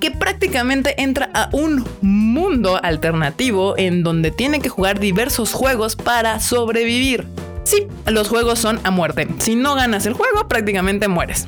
que 0.00 0.10
prácticamente 0.10 1.00
entra 1.02 1.28
a 1.34 1.50
un 1.52 1.84
mundo 2.00 2.78
alternativo 2.82 3.76
en 3.76 4.02
donde 4.02 4.30
tiene 4.30 4.60
que 4.60 4.68
jugar 4.68 5.00
diversos 5.00 5.52
juegos 5.52 5.96
para 5.96 6.40
sobrevivir. 6.40 7.26
Sí, 7.68 7.86
los 8.06 8.28
juegos 8.28 8.58
son 8.58 8.80
a 8.84 8.90
muerte. 8.90 9.28
Si 9.40 9.54
no 9.54 9.74
ganas 9.74 10.06
el 10.06 10.14
juego, 10.14 10.48
prácticamente 10.48 11.06
mueres. 11.06 11.46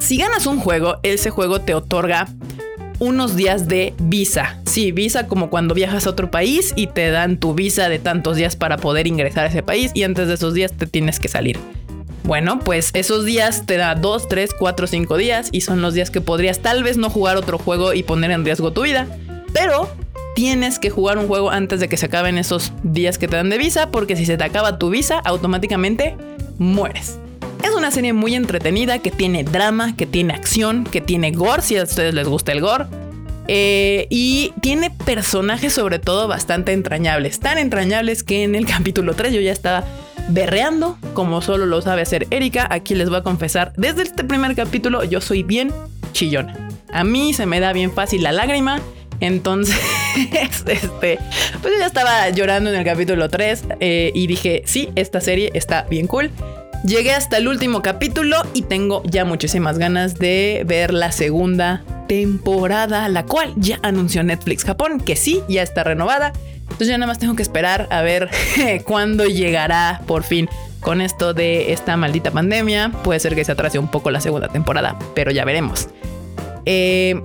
Si 0.00 0.16
ganas 0.16 0.44
un 0.46 0.58
juego, 0.58 0.98
ese 1.04 1.30
juego 1.30 1.60
te 1.60 1.72
otorga 1.72 2.26
unos 2.98 3.36
días 3.36 3.68
de 3.68 3.94
visa. 4.00 4.58
Sí, 4.66 4.90
visa 4.90 5.28
como 5.28 5.48
cuando 5.48 5.72
viajas 5.72 6.08
a 6.08 6.10
otro 6.10 6.32
país 6.32 6.72
y 6.74 6.88
te 6.88 7.12
dan 7.12 7.38
tu 7.38 7.54
visa 7.54 7.88
de 7.88 8.00
tantos 8.00 8.38
días 8.38 8.56
para 8.56 8.76
poder 8.76 9.06
ingresar 9.06 9.44
a 9.44 9.50
ese 9.50 9.62
país 9.62 9.92
y 9.94 10.02
antes 10.02 10.26
de 10.26 10.34
esos 10.34 10.52
días 10.52 10.72
te 10.72 10.88
tienes 10.88 11.20
que 11.20 11.28
salir. 11.28 11.60
Bueno, 12.24 12.58
pues 12.58 12.90
esos 12.94 13.24
días 13.24 13.66
te 13.66 13.76
da 13.76 13.94
2, 13.94 14.26
3, 14.26 14.50
4, 14.58 14.86
5 14.88 15.16
días 15.16 15.48
y 15.52 15.60
son 15.60 15.80
los 15.80 15.94
días 15.94 16.10
que 16.10 16.20
podrías 16.20 16.58
tal 16.58 16.82
vez 16.82 16.96
no 16.96 17.08
jugar 17.08 17.36
otro 17.36 17.56
juego 17.56 17.94
y 17.94 18.02
poner 18.02 18.32
en 18.32 18.44
riesgo 18.44 18.72
tu 18.72 18.82
vida. 18.82 19.06
Pero 19.52 19.88
tienes 20.40 20.78
que 20.78 20.88
jugar 20.88 21.18
un 21.18 21.28
juego 21.28 21.50
antes 21.50 21.80
de 21.80 21.88
que 21.90 21.98
se 21.98 22.06
acaben 22.06 22.38
esos 22.38 22.72
días 22.82 23.18
que 23.18 23.28
te 23.28 23.36
dan 23.36 23.50
de 23.50 23.58
visa 23.58 23.90
porque 23.90 24.16
si 24.16 24.24
se 24.24 24.38
te 24.38 24.44
acaba 24.44 24.78
tu 24.78 24.88
visa 24.88 25.18
automáticamente 25.18 26.16
mueres. 26.56 27.18
Es 27.62 27.74
una 27.76 27.90
serie 27.90 28.14
muy 28.14 28.34
entretenida 28.34 29.00
que 29.00 29.10
tiene 29.10 29.44
drama, 29.44 29.94
que 29.96 30.06
tiene 30.06 30.32
acción, 30.32 30.84
que 30.84 31.02
tiene 31.02 31.32
gore 31.32 31.60
si 31.60 31.76
a 31.76 31.82
ustedes 31.82 32.14
les 32.14 32.26
gusta 32.26 32.52
el 32.52 32.62
gore. 32.62 32.86
Eh, 33.48 34.06
y 34.08 34.54
tiene 34.62 34.90
personajes 34.90 35.74
sobre 35.74 35.98
todo 35.98 36.26
bastante 36.26 36.72
entrañables, 36.72 37.38
tan 37.38 37.58
entrañables 37.58 38.22
que 38.22 38.42
en 38.42 38.54
el 38.54 38.64
capítulo 38.76 39.12
3 39.12 39.34
yo 39.34 39.42
ya 39.42 39.52
estaba 39.52 39.84
berreando, 40.30 40.96
como 41.12 41.42
solo 41.42 41.66
lo 41.66 41.82
sabe 41.82 42.00
hacer 42.00 42.26
Erika. 42.30 42.66
Aquí 42.70 42.94
les 42.94 43.10
voy 43.10 43.18
a 43.18 43.22
confesar, 43.22 43.74
desde 43.76 44.04
este 44.04 44.24
primer 44.24 44.56
capítulo 44.56 45.04
yo 45.04 45.20
soy 45.20 45.42
bien 45.42 45.70
chillona. 46.12 46.70
A 46.94 47.04
mí 47.04 47.34
se 47.34 47.44
me 47.44 47.60
da 47.60 47.74
bien 47.74 47.92
fácil 47.92 48.22
la 48.22 48.32
lágrima. 48.32 48.80
Entonces, 49.20 49.76
este, 50.66 51.18
pues 51.60 51.74
yo 51.74 51.78
ya 51.78 51.86
estaba 51.86 52.30
llorando 52.30 52.70
en 52.70 52.76
el 52.76 52.84
capítulo 52.84 53.28
3 53.28 53.64
eh, 53.80 54.12
y 54.14 54.26
dije, 54.26 54.62
sí, 54.66 54.90
esta 54.96 55.20
serie 55.20 55.50
está 55.54 55.82
bien 55.90 56.06
cool. 56.06 56.30
Llegué 56.84 57.12
hasta 57.12 57.36
el 57.36 57.46
último 57.46 57.82
capítulo 57.82 58.38
y 58.54 58.62
tengo 58.62 59.02
ya 59.04 59.24
muchísimas 59.24 59.78
ganas 59.78 60.18
de 60.18 60.62
ver 60.66 60.94
la 60.94 61.12
segunda 61.12 61.84
temporada, 62.08 63.08
la 63.08 63.26
cual 63.26 63.52
ya 63.56 63.78
anunció 63.82 64.22
Netflix 64.22 64.64
Japón, 64.64 64.98
que 64.98 65.14
sí, 65.14 65.42
ya 65.48 65.62
está 65.62 65.84
renovada 65.84 66.32
entonces 66.70 66.88
ya 66.88 66.98
nada 66.98 67.08
más 67.08 67.18
tengo 67.18 67.34
que 67.34 67.42
esperar 67.42 67.88
a 67.90 68.00
ver 68.00 68.30
cuándo 68.86 69.26
llegará 69.26 70.00
por 70.06 70.22
fin 70.22 70.48
con 70.80 71.00
esto 71.00 71.34
de 71.34 71.72
esta 71.72 71.96
maldita 71.96 72.30
pandemia. 72.30 72.90
Puede 73.04 73.20
ser 73.20 73.34
que 73.34 73.44
se 73.44 73.52
atrase 73.52 73.78
un 73.78 73.88
poco 73.88 74.10
la 74.10 74.20
segunda 74.20 74.48
temporada, 74.48 74.98
pero 75.14 75.30
ya 75.30 75.44
veremos. 75.44 75.88
Eh, 76.64 77.20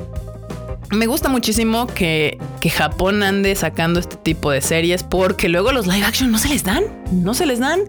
me 0.92 1.08
gusta 1.08 1.30
muchísimo 1.30 1.88
que, 1.88 2.38
que, 2.60 2.70
Japón 2.70 3.24
ande 3.24 3.56
sacando 3.56 4.00
este 4.00 4.16
tipo 4.18 4.52
de 4.52 4.62
series 4.62 5.04
porque 5.04 5.50
luego 5.50 5.72
los 5.72 5.88
live 5.88 6.06
action 6.06 6.32
no 6.32 6.38
se 6.38 6.50
les 6.50 6.64
dan, 6.64 6.84
no 7.12 7.34
se 7.34 7.46
les 7.46 7.60
dan. 7.60 7.82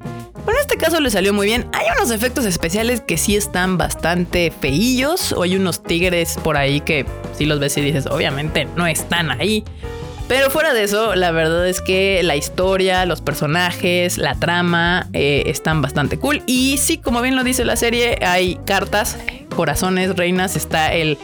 Pero 0.45 0.59
en 0.59 0.63
este 0.63 0.77
caso 0.77 1.01
le 1.01 1.11
salió 1.11 1.33
muy 1.33 1.47
bien. 1.47 1.67
Hay 1.73 1.87
unos 1.97 2.13
efectos 2.13 2.45
especiales 2.45 3.01
que 3.01 3.19
sí 3.19 3.35
están 3.37 3.79
bastante 3.79 4.53
feillos 4.53 5.33
o 5.33 5.43
hay 5.43 5.57
unos 5.57 5.83
tigres 5.83 6.39
por 6.43 6.57
ahí 6.57 6.81
que 6.81 7.05
si 7.37 7.47
los 7.47 7.59
ves 7.59 7.77
y 7.79 7.81
dices, 7.81 8.07
obviamente 8.07 8.69
no 8.77 8.87
están 8.87 9.31
ahí. 9.33 9.65
Pero 10.29 10.51
fuera 10.51 10.73
de 10.73 10.83
eso, 10.83 11.15
la 11.15 11.31
verdad 11.31 11.69
es 11.69 11.81
que 11.81 12.21
la 12.23 12.35
historia, 12.35 13.07
los 13.07 13.21
personajes, 13.21 14.19
la 14.19 14.35
trama 14.35 15.09
eh, 15.13 15.45
están 15.47 15.83
bastante 15.83 16.19
cool. 16.19 16.43
Y 16.47 16.79
sí, 16.79 16.99
como 16.99 17.23
bien 17.23 17.37
lo 17.37 17.45
dice 17.45 17.65
la 17.65 17.77
serie, 17.77 18.19
hay 18.25 18.57
cartas 18.65 19.17
corazones, 19.55 20.17
reinas, 20.17 20.57
está 20.57 20.93
el 20.93 21.19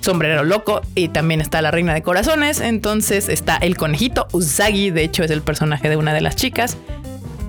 sombrero 0.00 0.44
loco 0.44 0.82
y 0.94 1.08
también 1.08 1.40
está 1.40 1.62
la 1.62 1.70
reina 1.70 1.94
de 1.94 2.02
corazones. 2.02 2.60
Entonces 2.60 3.28
está 3.28 3.56
el 3.56 3.76
conejito 3.76 4.26
Usagi, 4.32 4.90
de 4.90 5.04
hecho 5.04 5.24
es 5.24 5.30
el 5.30 5.42
personaje 5.42 5.88
de 5.88 5.96
una 5.96 6.14
de 6.14 6.20
las 6.20 6.36
chicas. 6.36 6.76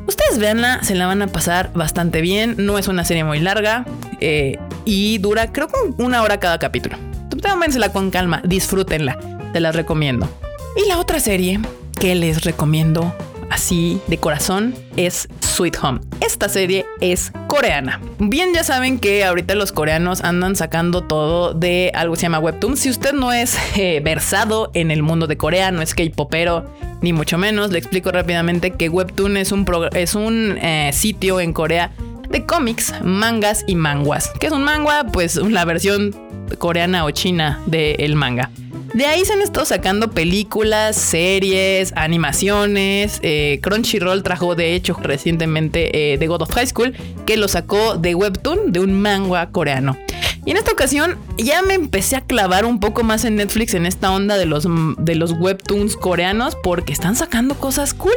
Ustedes 0.08 0.40
veanla, 0.40 0.84
se 0.84 0.96
la 0.96 1.06
van 1.06 1.22
a 1.22 1.28
pasar 1.28 1.72
bastante 1.74 2.22
bien. 2.22 2.56
No 2.58 2.78
es 2.78 2.88
una 2.88 3.06
serie 3.06 3.24
muy 3.24 3.40
larga 3.40 3.86
eh, 4.20 4.58
y 4.86 5.20
dura, 5.20 5.52
creo 5.52 5.68
que 5.68 5.76
una 6.02 6.24
hora 6.24 6.40
cada 6.40 6.58
capítulo. 6.58 6.98
Tómensela 7.42 7.92
con 7.92 8.10
calma, 8.12 8.42
disfrútenla, 8.44 9.18
te 9.54 9.60
la 9.60 9.72
recomiendo. 9.72 10.30
Y 10.76 10.88
la 10.88 11.00
otra 11.00 11.20
serie 11.20 11.60
que 12.00 12.16
les 12.16 12.44
recomiendo 12.44 13.14
así 13.50 14.02
de 14.08 14.18
corazón 14.18 14.76
es 14.98 15.28
Sweet 15.60 15.78
Home. 15.84 16.00
Esta 16.22 16.48
serie 16.48 16.86
es 17.02 17.34
coreana. 17.48 18.00
Bien, 18.18 18.54
ya 18.54 18.64
saben 18.64 18.98
que 18.98 19.26
ahorita 19.26 19.56
los 19.56 19.74
coreanos 19.74 20.22
andan 20.22 20.56
sacando 20.56 21.04
todo 21.04 21.54
de 21.54 21.92
algo 21.94 22.14
que 22.14 22.22
se 22.22 22.28
llama 22.28 22.40
Webtoon. 22.40 22.78
Si 22.78 22.90
usted 22.90 23.12
no 23.12 23.34
es 23.34 23.58
eh, 23.76 24.00
versado 24.02 24.72
en 24.74 24.90
el 24.90 25.04
mundo 25.04 25.28
de 25.28 25.36
Corea, 25.36 25.72
no 25.72 25.82
es 25.82 25.94
K-popero, 25.96 26.74
ni 27.02 27.12
mucho 27.12 27.38
menos, 27.38 27.72
le 27.72 27.80
explico 27.80 28.10
rápidamente 28.10 28.72
que 28.72 28.88
Webtoon 28.88 29.36
es 29.36 29.52
un, 29.52 29.66
es 29.94 30.16
un 30.16 30.58
eh, 30.62 30.92
sitio 30.94 31.42
en 31.42 31.52
Corea 31.52 31.92
de 32.30 32.46
cómics, 32.46 32.94
mangas 33.04 33.66
y 33.68 33.76
manguas. 33.76 34.32
¿Qué 34.40 34.48
es 34.48 34.54
un 34.54 34.64
manga? 34.64 35.08
Pues 35.12 35.36
la 35.36 35.66
versión 35.66 36.16
coreana 36.58 37.04
o 37.04 37.12
china 37.12 37.62
del 37.66 38.16
manga. 38.16 38.50
De 38.94 39.06
ahí 39.06 39.24
se 39.24 39.34
han 39.34 39.42
estado 39.42 39.66
sacando 39.66 40.10
películas, 40.12 40.96
series, 40.96 41.94
animaciones. 41.96 43.20
Eh, 43.22 43.60
Crunchyroll 43.62 44.24
trajo 44.24 44.56
de 44.56 44.74
hecho 44.74 44.98
recientemente 45.02 46.14
eh, 46.14 46.18
The 46.18 46.28
God 46.28 46.42
of 46.42 46.52
High 46.52 46.68
School, 46.68 46.96
que 47.26 47.38
lo 47.38 47.48
sacó 47.48 47.98
de 47.98 48.16
Webtoon, 48.16 48.72
de 48.72 48.80
un 48.80 49.00
manga 49.00 49.52
coreano. 49.52 49.98
Y 50.46 50.52
en 50.52 50.58
esta 50.58 50.72
ocasión 50.72 51.18
ya 51.38 51.62
me 51.62 51.76
empecé 51.76 52.16
a 52.16 52.22
clavar 52.22 52.66
un 52.66 52.80
poco 52.80 53.04
más 53.04 53.26
en 53.26 53.36
Netflix 53.36 53.74
en 53.76 53.86
esta 53.86 54.12
onda 54.12 54.38
de 54.38 54.46
los, 54.46 54.68
de 54.98 55.16
los 55.16 55.34
webtoons 55.34 55.96
coreanos 55.96 56.58
porque 56.64 56.94
están 56.94 57.16
sacando 57.16 57.56
cosas 57.56 57.94
cool. 57.94 58.14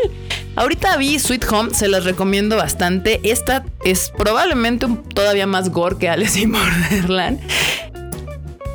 Ahorita 0.57 0.97
vi 0.97 1.19
Sweet 1.19 1.45
Home, 1.51 1.75
se 1.75 1.89
las 1.89 2.05
recomiendo 2.05 2.57
bastante. 2.57 3.21
Esta 3.25 3.65
es 3.85 4.13
probablemente 4.17 4.87
todavía 5.15 5.47
más 5.47 5.71
gore 5.71 5.97
que 5.99 6.09
Alice 6.09 6.41
in 6.41 6.53
Borderland. 6.53 7.41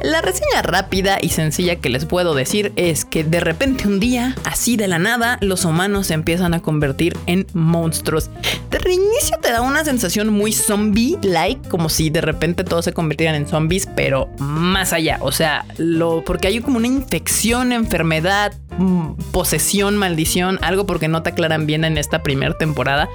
La 0.08 0.22
reseña 0.22 0.62
rápida 0.62 1.18
y 1.22 1.28
sencilla 1.28 1.76
que 1.76 1.90
les 1.90 2.06
puedo 2.06 2.34
decir 2.34 2.72
es 2.78 3.04
que 3.04 3.26
de 3.26 3.42
repente 3.42 3.90
un 3.90 4.00
día, 4.00 4.38
así 4.46 4.78
de 4.78 4.88
la 4.88 5.00
nada, 5.00 5.38
los 5.42 5.66
humanos 5.66 6.08
se 6.08 6.14
empiezan 6.14 6.54
a 6.54 6.62
convertir 6.62 7.18
en 7.26 7.46
monstruos. 7.52 8.30
De 8.72 8.78
reinicio 8.78 9.38
te 9.42 9.52
da 9.52 9.60
una 9.60 9.84
sensación 9.84 10.30
muy 10.30 10.54
zombie-like, 10.54 11.68
como 11.68 11.90
si 11.90 12.10
de 12.10 12.22
repente 12.22 12.64
todos 12.64 12.86
se 12.86 12.94
convirtieran 12.94 13.36
en 13.36 13.48
zombies, 13.48 13.86
pero 13.98 14.30
más 14.40 14.94
allá. 14.94 15.18
O 15.20 15.34
sea, 15.34 15.66
lo, 15.78 16.24
porque 16.24 16.48
hay 16.48 16.62
como 16.62 16.78
una 16.78 16.88
infección, 16.88 17.74
enfermedad, 17.74 18.54
mm, 18.78 19.12
posesión, 19.34 19.98
maldición, 19.98 20.58
algo 20.62 20.86
porque 20.86 21.10
no 21.10 21.22
te 21.22 21.32
aclaran 21.32 21.66
bien 21.66 21.84
en 21.84 21.98
esta 21.98 22.24
primera 22.24 22.58
temporada. 22.58 23.10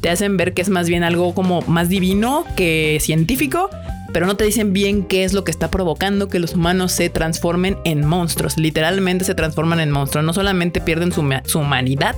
Te 0.00 0.10
hacen 0.10 0.36
ver 0.36 0.54
que 0.54 0.62
es 0.62 0.68
más 0.68 0.88
bien 0.88 1.02
algo 1.02 1.34
como 1.34 1.62
más 1.62 1.88
divino 1.88 2.44
que 2.54 2.98
científico 3.00 3.68
pero 4.12 4.26
no 4.26 4.36
te 4.36 4.44
dicen 4.44 4.72
bien 4.72 5.04
qué 5.04 5.24
es 5.24 5.32
lo 5.32 5.44
que 5.44 5.50
está 5.50 5.70
provocando 5.70 6.28
que 6.28 6.38
los 6.38 6.54
humanos 6.54 6.92
se 6.92 7.10
transformen 7.10 7.78
en 7.84 8.06
monstruos. 8.06 8.56
Literalmente 8.56 9.24
se 9.24 9.34
transforman 9.34 9.80
en 9.80 9.90
monstruos. 9.90 10.24
No 10.24 10.32
solamente 10.32 10.80
pierden 10.80 11.12
su, 11.12 11.20
humanidad, 11.58 12.16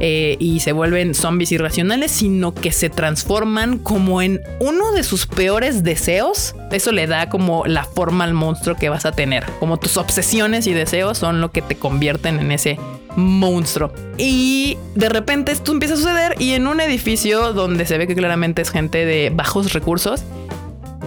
eh, 0.00 0.36
y 0.38 0.60
se 0.60 0.72
vuelven 0.72 1.14
zombies 1.14 1.50
irracionales, 1.50 2.12
sino 2.12 2.54
que 2.54 2.70
se 2.70 2.88
transforman 2.88 3.78
como 3.78 4.22
en 4.22 4.40
uno 4.60 4.92
de 4.92 5.02
sus 5.02 5.26
peores 5.26 5.82
deseos. 5.82 6.54
Eso 6.70 6.92
le 6.92 7.06
da 7.06 7.28
como 7.28 7.66
la 7.66 7.84
forma 7.84 8.24
al 8.24 8.34
monstruo 8.34 8.76
que 8.76 8.88
vas 8.88 9.06
a 9.06 9.12
tener. 9.12 9.44
Como 9.58 9.78
tus 9.78 9.96
obsesiones 9.96 10.66
y 10.66 10.72
deseos 10.72 11.18
son 11.18 11.40
lo 11.40 11.50
que 11.50 11.62
te 11.62 11.74
convierten 11.74 12.38
en 12.38 12.52
ese 12.52 12.78
monstruo. 13.16 13.92
Y 14.16 14.78
de 14.94 15.08
repente 15.08 15.52
esto 15.52 15.72
empieza 15.72 15.94
a 15.94 15.96
suceder 15.96 16.34
y 16.38 16.52
en 16.52 16.66
un 16.66 16.80
edificio 16.80 17.52
donde 17.52 17.84
se 17.84 17.98
ve 17.98 18.06
que 18.06 18.14
claramente 18.14 18.62
es 18.62 18.70
gente 18.70 19.04
de 19.04 19.30
bajos 19.30 19.72
recursos, 19.72 20.22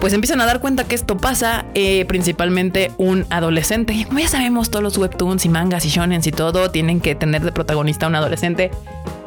pues 0.02 0.12
empiezan 0.14 0.40
a 0.40 0.46
dar 0.46 0.58
cuenta 0.58 0.82
que 0.82 0.96
esto 0.96 1.16
pasa 1.16 1.64
eh, 1.74 2.04
principalmente 2.06 2.90
un 2.98 3.24
adolescente. 3.30 4.04
Como 4.04 4.18
ya 4.18 4.26
sabemos, 4.26 4.68
todos 4.68 4.82
los 4.82 4.98
webtoons 4.98 5.44
y 5.44 5.48
mangas 5.48 5.84
y 5.84 5.90
shonens 5.90 6.26
y 6.26 6.32
todo 6.32 6.72
tienen 6.72 7.00
que 7.00 7.14
tener 7.14 7.42
de 7.42 7.52
protagonista 7.52 8.08
un 8.08 8.16
adolescente. 8.16 8.72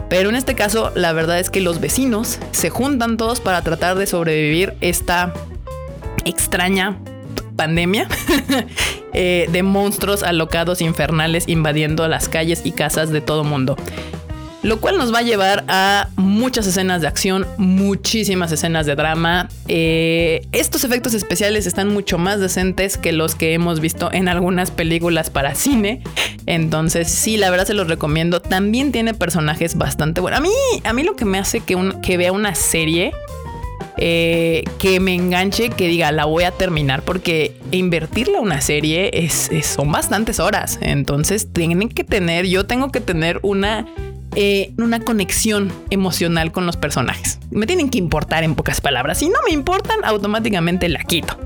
Pero 0.10 0.27
en 0.27 0.36
este 0.36 0.53
caso, 0.53 0.91
la 0.94 1.13
verdad 1.13 1.39
es 1.39 1.50
que 1.50 1.62
los 1.62 1.79
vecinos 1.79 2.39
se 2.51 2.70
juntan 2.72 3.15
todos 3.15 3.39
para 3.39 3.62
tratar 3.62 3.98
de 3.98 4.05
sobrevivir 4.05 4.74
esta 4.82 5.34
extraña 6.25 7.00
pandemia 7.55 8.10
eh, 9.13 9.48
de 9.50 9.63
monstruos 9.63 10.24
alocados 10.24 10.82
infernales 10.82 11.48
invadiendo 11.48 12.05
las 12.10 12.27
calles 12.27 12.63
y 12.65 12.74
casas 12.74 13.12
de 13.12 13.22
todo 13.22 13.46
mundo 13.46 13.77
lo 14.66 14.82
cual 14.82 14.98
nos 14.98 15.14
va 15.14 15.20
a 15.20 15.22
llevar 15.22 15.64
a 15.68 16.10
muchas 16.16 16.66
escenas 16.66 17.02
de 17.02 17.08
acción, 17.08 17.46
muchísimas 17.58 18.52
escenas 18.52 18.88
de 18.88 18.96
drama. 18.96 19.48
Eh, 19.68 20.48
estos 20.54 20.84
efectos 20.84 21.14
especiales 21.14 21.68
están 21.68 21.94
mucho 21.94 22.18
más 22.18 22.40
decentes 22.40 22.98
que 22.98 23.12
los 23.12 23.36
que 23.36 23.54
hemos 23.54 23.80
visto 23.80 24.12
en 24.12 24.28
algunas 24.28 24.72
películas 24.72 25.30
para 25.30 25.54
cine. 25.54 26.02
Entonces, 26.48 27.10
sí, 27.10 27.38
la 27.38 27.52
verdad 27.52 27.68
se 27.68 27.76
los 27.76 27.88
recomiendo. 27.88 28.42
También 28.42 28.92
tiene 28.92 29.14
personajes 29.14 29.78
bastante 29.78 30.20
buenos. 30.20 30.40
A 30.40 30.42
mí, 30.42 30.50
a 30.84 30.94
mí 30.94 31.04
lo 31.04 31.16
que 31.16 31.26
me 31.26 31.38
hace 31.38 31.60
que, 31.60 32.18
vea 32.18 32.32
una 32.32 32.56
serie 32.56 33.12
eh, 33.98 34.64
que 34.80 35.00
me 35.00 35.14
enganche, 35.14 35.70
que 35.70 35.88
diga, 35.88 36.12
la 36.12 36.26
voy 36.26 36.44
a 36.44 36.50
terminar, 36.50 37.04
porque 37.04 37.56
invertirle 37.70 38.38
a 38.38 38.42
una 38.42 38.62
serie 38.62 39.12
es, 39.14 39.52
son 39.62 39.92
bastantes 39.92 40.40
horas. 40.40 40.80
Entonces, 40.82 41.54
tienen 41.54 41.88
que 41.90 42.04
tener, 42.04 42.48
yo 42.48 42.66
tengo 42.66 42.92
que 42.92 43.00
tener 43.00 43.40
una 43.44 43.86
eh, 44.36 44.74
una 44.77 45.00
conexión 45.00 45.72
emocional 45.89 46.51
con 46.51 46.65
los 46.65 46.77
personajes. 46.77 47.39
Me 47.51 47.65
tienen 47.65 47.89
que 47.89 47.98
importar 47.98 48.44
en 48.44 48.56
pocas 48.56 48.82
palabras. 48.82 49.20
Si 49.20 49.30
no 49.30 49.38
me 49.46 49.54
importan, 49.54 50.04
automáticamente 50.04 50.89
la 50.89 51.04
quito. 51.04 51.38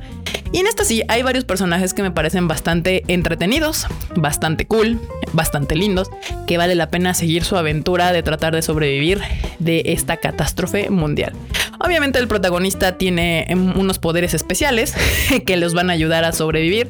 Y 0.51 0.58
en 0.58 0.67
esta 0.67 0.84
sí, 0.84 1.03
hay 1.08 1.22
varios 1.22 1.46
personajes 1.46 1.93
que 1.93 2.01
me 2.01 2.10
parecen 2.10 2.48
bastante 2.48 3.03
entretenidos, 3.08 3.86
bastante 4.15 4.65
cool, 4.65 5.00
bastante 5.34 5.75
lindos, 5.75 6.10
que 6.48 6.58
vale 6.58 6.74
la 6.74 6.89
pena 6.89 7.13
seguir 7.13 7.43
su 7.43 7.55
aventura 7.55 8.12
de 8.12 8.24
tratar 8.24 8.55
de 8.55 8.63
sobrevivir 8.63 9.22
de 9.60 9.84
esta 9.86 10.17
catástrofe 10.17 10.89
mundial. 10.89 11.34
Obviamente 11.79 12.17
el 12.17 12.27
protagonista 12.27 12.98
tiene 12.98 13.46
em, 13.48 13.77
unos 13.77 14.00
poderes 14.00 14.34
especiales 14.34 14.96
que 15.46 15.58
los 15.58 15.74
van 15.74 15.91
a 15.91 15.93
ayudar 15.93 16.25
a 16.25 16.31
sobrevivir 16.31 16.89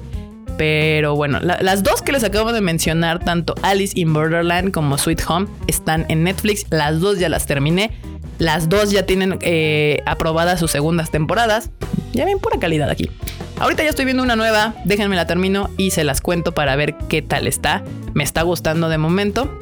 pero 0.60 1.16
bueno, 1.16 1.40
las 1.40 1.84
dos 1.84 2.02
que 2.02 2.12
les 2.12 2.26
acabo 2.26 2.52
de 2.52 2.60
mencionar, 2.60 3.24
tanto 3.24 3.56
Alice 3.62 3.98
in 3.98 4.14
Borderland 4.14 4.74
como 4.74 4.98
Sweet 4.98 5.22
Home, 5.30 5.48
están 5.68 6.06
en 6.10 6.26
Netflix. 6.26 6.66
Las 6.70 7.00
dos 7.00 7.18
ya 7.18 7.30
las 7.30 7.46
terminé. 7.46 7.92
Las 8.40 8.68
dos 8.68 8.92
ya 8.92 9.06
tienen 9.06 9.40
eh, 9.40 10.04
aprobadas 10.06 10.60
sus 10.60 10.70
segundas 10.70 11.12
temporadas. 11.12 11.70
Ya 12.12 12.26
ven 12.26 12.40
pura 12.40 12.60
calidad 12.60 12.90
aquí. 12.90 13.10
Ahorita 13.58 13.84
ya 13.84 13.90
estoy 13.90 14.04
viendo 14.04 14.22
una 14.22 14.36
nueva, 14.36 14.76
déjenme 14.84 15.16
la 15.16 15.26
termino 15.26 15.70
y 15.78 15.92
se 15.92 16.04
las 16.04 16.20
cuento 16.20 16.52
para 16.52 16.76
ver 16.76 16.96
qué 17.08 17.22
tal 17.22 17.48
está. 17.48 17.82
Me 18.14 18.26
está 18.26 18.42
gustando 18.42 18.90
de 18.90 18.98
momento. 18.98 19.59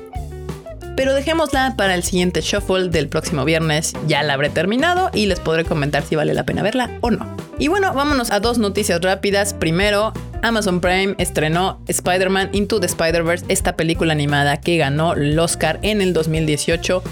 Pero 0.97 1.13
dejémosla 1.13 1.75
para 1.77 1.93
el 1.93 2.03
siguiente 2.03 2.41
shuffle 2.41 2.89
del 2.89 3.07
próximo 3.07 3.45
viernes. 3.45 3.93
Ya 4.07 4.23
la 4.23 4.33
habré 4.33 4.49
terminado 4.49 5.11
y 5.13 5.27
les 5.27 5.39
podré 5.39 5.63
comentar 5.63 6.03
si 6.03 6.15
vale 6.15 6.33
la 6.33 6.43
pena 6.43 6.63
verla 6.63 6.97
o 7.01 7.11
no. 7.11 7.37
Y 7.59 7.69
bueno, 7.69 7.93
vámonos 7.93 8.31
a 8.31 8.39
dos 8.39 8.57
noticias 8.57 8.99
rápidas. 9.01 9.53
Primero, 9.53 10.11
Amazon 10.41 10.81
Prime 10.81 11.13
estrenó 11.19 11.79
Spider-Man 11.87 12.49
Into 12.51 12.79
the 12.79 12.87
Spider-Verse, 12.87 13.45
esta 13.47 13.75
película 13.75 14.11
animada 14.11 14.59
que 14.59 14.77
ganó 14.77 15.13
el 15.13 15.37
Oscar 15.37 15.79
en 15.83 16.01
el 16.01 16.13
2018. 16.13 17.03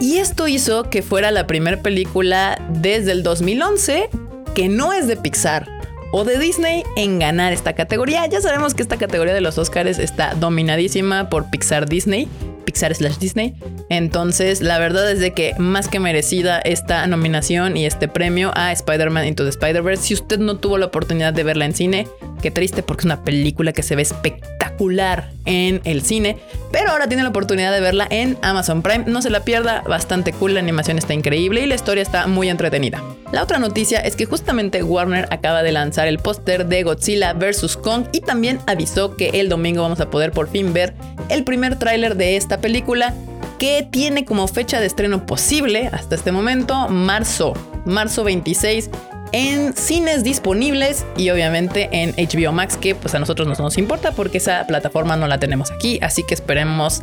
Y 0.00 0.18
esto 0.18 0.48
hizo 0.48 0.90
que 0.90 1.00
fuera 1.02 1.30
la 1.30 1.46
primera 1.46 1.80
película 1.80 2.60
desde 2.70 3.12
el 3.12 3.22
2011 3.22 4.10
que 4.56 4.68
no 4.68 4.92
es 4.92 5.06
de 5.06 5.16
Pixar 5.16 5.68
o 6.10 6.24
de 6.24 6.38
Disney 6.38 6.82
en 6.96 7.18
ganar 7.18 7.52
esta 7.52 7.74
categoría. 7.74 8.26
Ya 8.26 8.40
sabemos 8.40 8.74
que 8.74 8.82
esta 8.82 8.98
categoría 8.98 9.32
de 9.32 9.40
los 9.40 9.58
Oscars 9.58 9.98
está 9.98 10.34
dominadísima 10.34 11.30
por 11.30 11.50
Pixar 11.50 11.88
Disney. 11.88 12.28
Pixar 12.64 12.94
slash 12.94 13.18
Disney. 13.18 13.54
Entonces, 13.88 14.60
la 14.60 14.78
verdad 14.78 15.10
es 15.10 15.20
de 15.20 15.32
que 15.32 15.54
más 15.58 15.88
que 15.88 16.00
merecida 16.00 16.60
esta 16.60 17.06
nominación 17.06 17.76
y 17.76 17.86
este 17.86 18.08
premio 18.08 18.52
a 18.54 18.72
Spider-Man 18.72 19.26
Into 19.26 19.44
the 19.44 19.50
Spider-Verse. 19.50 20.02
Si 20.02 20.14
usted 20.14 20.38
no 20.38 20.56
tuvo 20.56 20.78
la 20.78 20.86
oportunidad 20.86 21.32
de 21.32 21.44
verla 21.44 21.64
en 21.66 21.74
cine, 21.74 22.08
qué 22.42 22.50
triste 22.50 22.82
porque 22.82 23.02
es 23.02 23.04
una 23.06 23.22
película 23.22 23.72
que 23.72 23.82
se 23.82 23.96
ve 23.96 24.02
espectacular 24.02 25.30
en 25.46 25.80
el 25.84 26.02
cine, 26.02 26.36
pero 26.70 26.90
ahora 26.90 27.06
tiene 27.06 27.22
la 27.22 27.30
oportunidad 27.30 27.72
de 27.72 27.80
verla 27.80 28.06
en 28.10 28.36
Amazon 28.42 28.82
Prime. 28.82 29.04
No 29.06 29.22
se 29.22 29.30
la 29.30 29.44
pierda, 29.44 29.82
bastante 29.82 30.32
cool, 30.32 30.54
la 30.54 30.60
animación 30.60 30.98
está 30.98 31.14
increíble 31.14 31.62
y 31.62 31.66
la 31.66 31.76
historia 31.76 32.02
está 32.02 32.26
muy 32.26 32.50
entretenida. 32.50 33.02
La 33.30 33.42
otra 33.42 33.58
noticia 33.58 34.00
es 34.00 34.16
que 34.16 34.26
justamente 34.26 34.82
Warner 34.82 35.26
acaba 35.30 35.62
de 35.62 35.72
lanzar 35.72 36.08
el 36.08 36.18
póster 36.18 36.66
de 36.66 36.82
Godzilla 36.82 37.32
vs. 37.32 37.78
Kong 37.78 38.04
y 38.12 38.20
también 38.20 38.58
avisó 38.66 39.16
que 39.16 39.30
el 39.40 39.48
domingo 39.48 39.82
vamos 39.82 40.00
a 40.00 40.10
poder 40.10 40.32
por 40.32 40.50
fin 40.50 40.72
ver 40.74 40.94
el 41.30 41.44
primer 41.44 41.78
tráiler 41.78 42.16
de 42.16 42.36
esta 42.36 42.60
película 42.60 43.14
que 43.58 43.86
tiene 43.88 44.24
como 44.24 44.48
fecha 44.48 44.80
de 44.80 44.86
estreno 44.86 45.24
posible 45.24 45.88
hasta 45.92 46.16
este 46.16 46.32
momento 46.32 46.88
marzo, 46.88 47.54
marzo 47.86 48.24
26 48.24 48.90
en 49.32 49.74
cines 49.74 50.22
disponibles 50.22 51.04
y 51.16 51.30
obviamente 51.30 51.88
en 51.92 52.14
HBO 52.16 52.52
Max, 52.52 52.76
que 52.76 52.94
pues 52.94 53.14
a 53.14 53.18
nosotros 53.18 53.48
no 53.48 53.54
nos 53.54 53.78
importa 53.78 54.12
porque 54.12 54.38
esa 54.38 54.66
plataforma 54.66 55.16
no 55.16 55.26
la 55.26 55.38
tenemos 55.38 55.70
aquí, 55.70 55.98
así 56.02 56.22
que 56.22 56.34
esperemos 56.34 57.02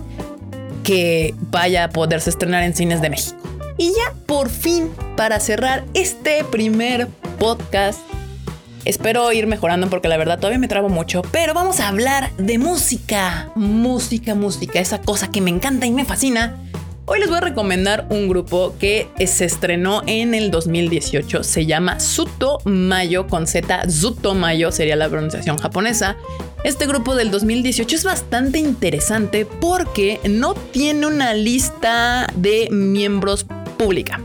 que 0.84 1.34
vaya 1.52 1.86
a 1.86 1.90
poderse 1.90 2.30
estrenar 2.30 2.64
en 2.64 2.76
cines 2.76 3.02
de 3.02 3.10
México. 3.10 3.38
Y 3.78 3.90
ya 3.90 4.14
por 4.26 4.50
fin, 4.50 4.92
para 5.16 5.40
cerrar 5.40 5.86
este 5.94 6.44
primer 6.44 7.08
podcast, 7.40 8.00
espero 8.86 9.32
ir 9.32 9.48
mejorando 9.48 9.90
porque 9.90 10.08
la 10.08 10.18
verdad 10.18 10.38
todavía 10.38 10.60
me 10.60 10.68
trabo 10.68 10.90
mucho, 10.90 11.22
pero 11.32 11.54
vamos 11.54 11.80
a 11.80 11.88
hablar 11.88 12.32
de 12.38 12.58
música, 12.58 13.52
música, 13.56 14.36
música, 14.36 14.80
esa 14.80 15.00
cosa 15.02 15.32
que 15.32 15.42
me 15.42 15.50
encanta 15.50 15.86
y 15.86 15.92
me 15.92 16.06
fascina. 16.06 16.58
Hoy 17.12 17.20
les 17.20 17.28
voy 17.28 17.40
a 17.40 17.42
recomendar 17.42 18.06
un 18.12 18.30
grupo 18.30 18.76
que 18.80 19.10
se 19.26 19.44
estrenó 19.44 20.04
en 20.06 20.36
el 20.36 20.52
2018. 20.52 21.44
Se 21.44 21.66
llama 21.66 22.00
Suto 22.00 22.60
Mayo 22.66 23.26
con 23.26 23.48
Z. 23.48 23.90
Zuto 23.90 24.36
Mayo 24.36 24.72
sería 24.72 24.96
la 24.96 25.10
pronunciación 25.10 25.58
japonesa. 25.58 26.18
Este 26.64 26.86
grupo 26.86 27.16
del 27.16 27.32
2018 27.32 27.96
es 27.96 28.04
bastante 28.04 28.60
interesante 28.60 29.48
porque 29.48 30.20
no 30.30 30.54
tiene 30.54 31.08
una 31.08 31.34
lista 31.34 32.28
de 32.36 32.68
miembros 32.70 33.44
pública. 33.80 34.22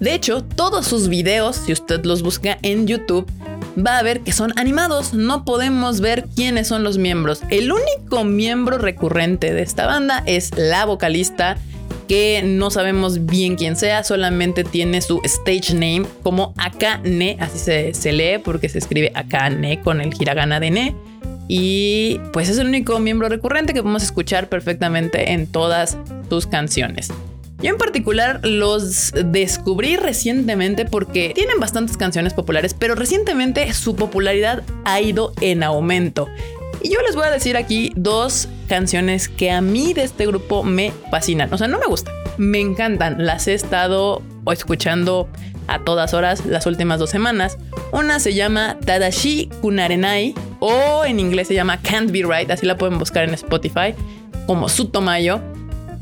De 0.00 0.12
hecho, 0.12 0.42
todos 0.42 0.88
sus 0.88 1.08
videos, 1.08 1.54
si 1.54 1.72
usted 1.72 2.04
los 2.04 2.24
busca 2.24 2.58
en 2.62 2.88
YouTube, 2.88 3.30
va 3.76 3.98
a 3.98 4.02
ver 4.02 4.20
que 4.20 4.32
son 4.32 4.52
animados. 4.56 5.14
No 5.14 5.44
podemos 5.44 6.00
ver 6.00 6.26
quiénes 6.34 6.68
son 6.68 6.84
los 6.84 6.98
miembros. 6.98 7.42
El 7.50 7.72
único 7.72 8.24
miembro 8.24 8.78
recurrente 8.78 9.52
de 9.52 9.62
esta 9.62 9.86
banda 9.86 10.22
es 10.26 10.50
la 10.56 10.84
vocalista, 10.84 11.56
que 12.08 12.42
no 12.44 12.70
sabemos 12.70 13.24
bien 13.26 13.56
quién 13.56 13.76
sea, 13.76 14.04
solamente 14.04 14.62
tiene 14.62 15.00
su 15.00 15.20
stage 15.24 15.72
name 15.72 16.04
como 16.22 16.52
Akane, 16.58 17.38
así 17.40 17.58
se, 17.58 17.94
se 17.94 18.12
lee 18.12 18.38
porque 18.44 18.68
se 18.68 18.78
escribe 18.78 19.10
Akane 19.14 19.80
con 19.80 20.00
el 20.00 20.12
hiragana 20.20 20.60
de 20.60 20.70
Ne. 20.70 20.94
Y 21.48 22.20
pues 22.32 22.48
es 22.48 22.58
el 22.58 22.68
único 22.68 22.98
miembro 23.00 23.28
recurrente 23.28 23.74
que 23.74 23.82
podemos 23.82 24.02
escuchar 24.02 24.48
perfectamente 24.48 25.32
en 25.32 25.46
todas 25.46 25.98
sus 26.28 26.46
canciones. 26.46 27.10
Yo 27.64 27.70
en 27.70 27.78
particular 27.78 28.40
los 28.42 29.10
descubrí 29.24 29.96
recientemente 29.96 30.84
porque 30.84 31.32
tienen 31.34 31.58
bastantes 31.58 31.96
canciones 31.96 32.34
populares, 32.34 32.74
pero 32.74 32.94
recientemente 32.94 33.72
su 33.72 33.96
popularidad 33.96 34.62
ha 34.84 35.00
ido 35.00 35.32
en 35.40 35.62
aumento. 35.62 36.28
Y 36.82 36.90
yo 36.90 37.00
les 37.00 37.16
voy 37.16 37.24
a 37.26 37.30
decir 37.30 37.56
aquí 37.56 37.90
dos 37.96 38.50
canciones 38.68 39.30
que 39.30 39.50
a 39.50 39.62
mí 39.62 39.94
de 39.94 40.02
este 40.02 40.26
grupo 40.26 40.62
me 40.62 40.92
fascinan. 41.10 41.50
O 41.54 41.56
sea, 41.56 41.66
no 41.66 41.78
me 41.78 41.86
gustan, 41.86 42.12
me 42.36 42.60
encantan. 42.60 43.24
Las 43.24 43.48
he 43.48 43.54
estado 43.54 44.20
escuchando 44.52 45.26
a 45.66 45.82
todas 45.84 46.12
horas 46.12 46.44
las 46.44 46.66
últimas 46.66 46.98
dos 46.98 47.08
semanas. 47.08 47.56
Una 47.92 48.20
se 48.20 48.34
llama 48.34 48.76
Tadashi 48.84 49.48
Kunarenai 49.62 50.34
o 50.60 51.06
en 51.06 51.18
inglés 51.18 51.48
se 51.48 51.54
llama 51.54 51.80
Can't 51.80 52.10
Be 52.10 52.24
Right, 52.24 52.50
así 52.50 52.66
la 52.66 52.76
pueden 52.76 52.98
buscar 52.98 53.24
en 53.24 53.32
Spotify 53.32 53.94
como 54.46 54.68
Sutomayo. 54.68 55.40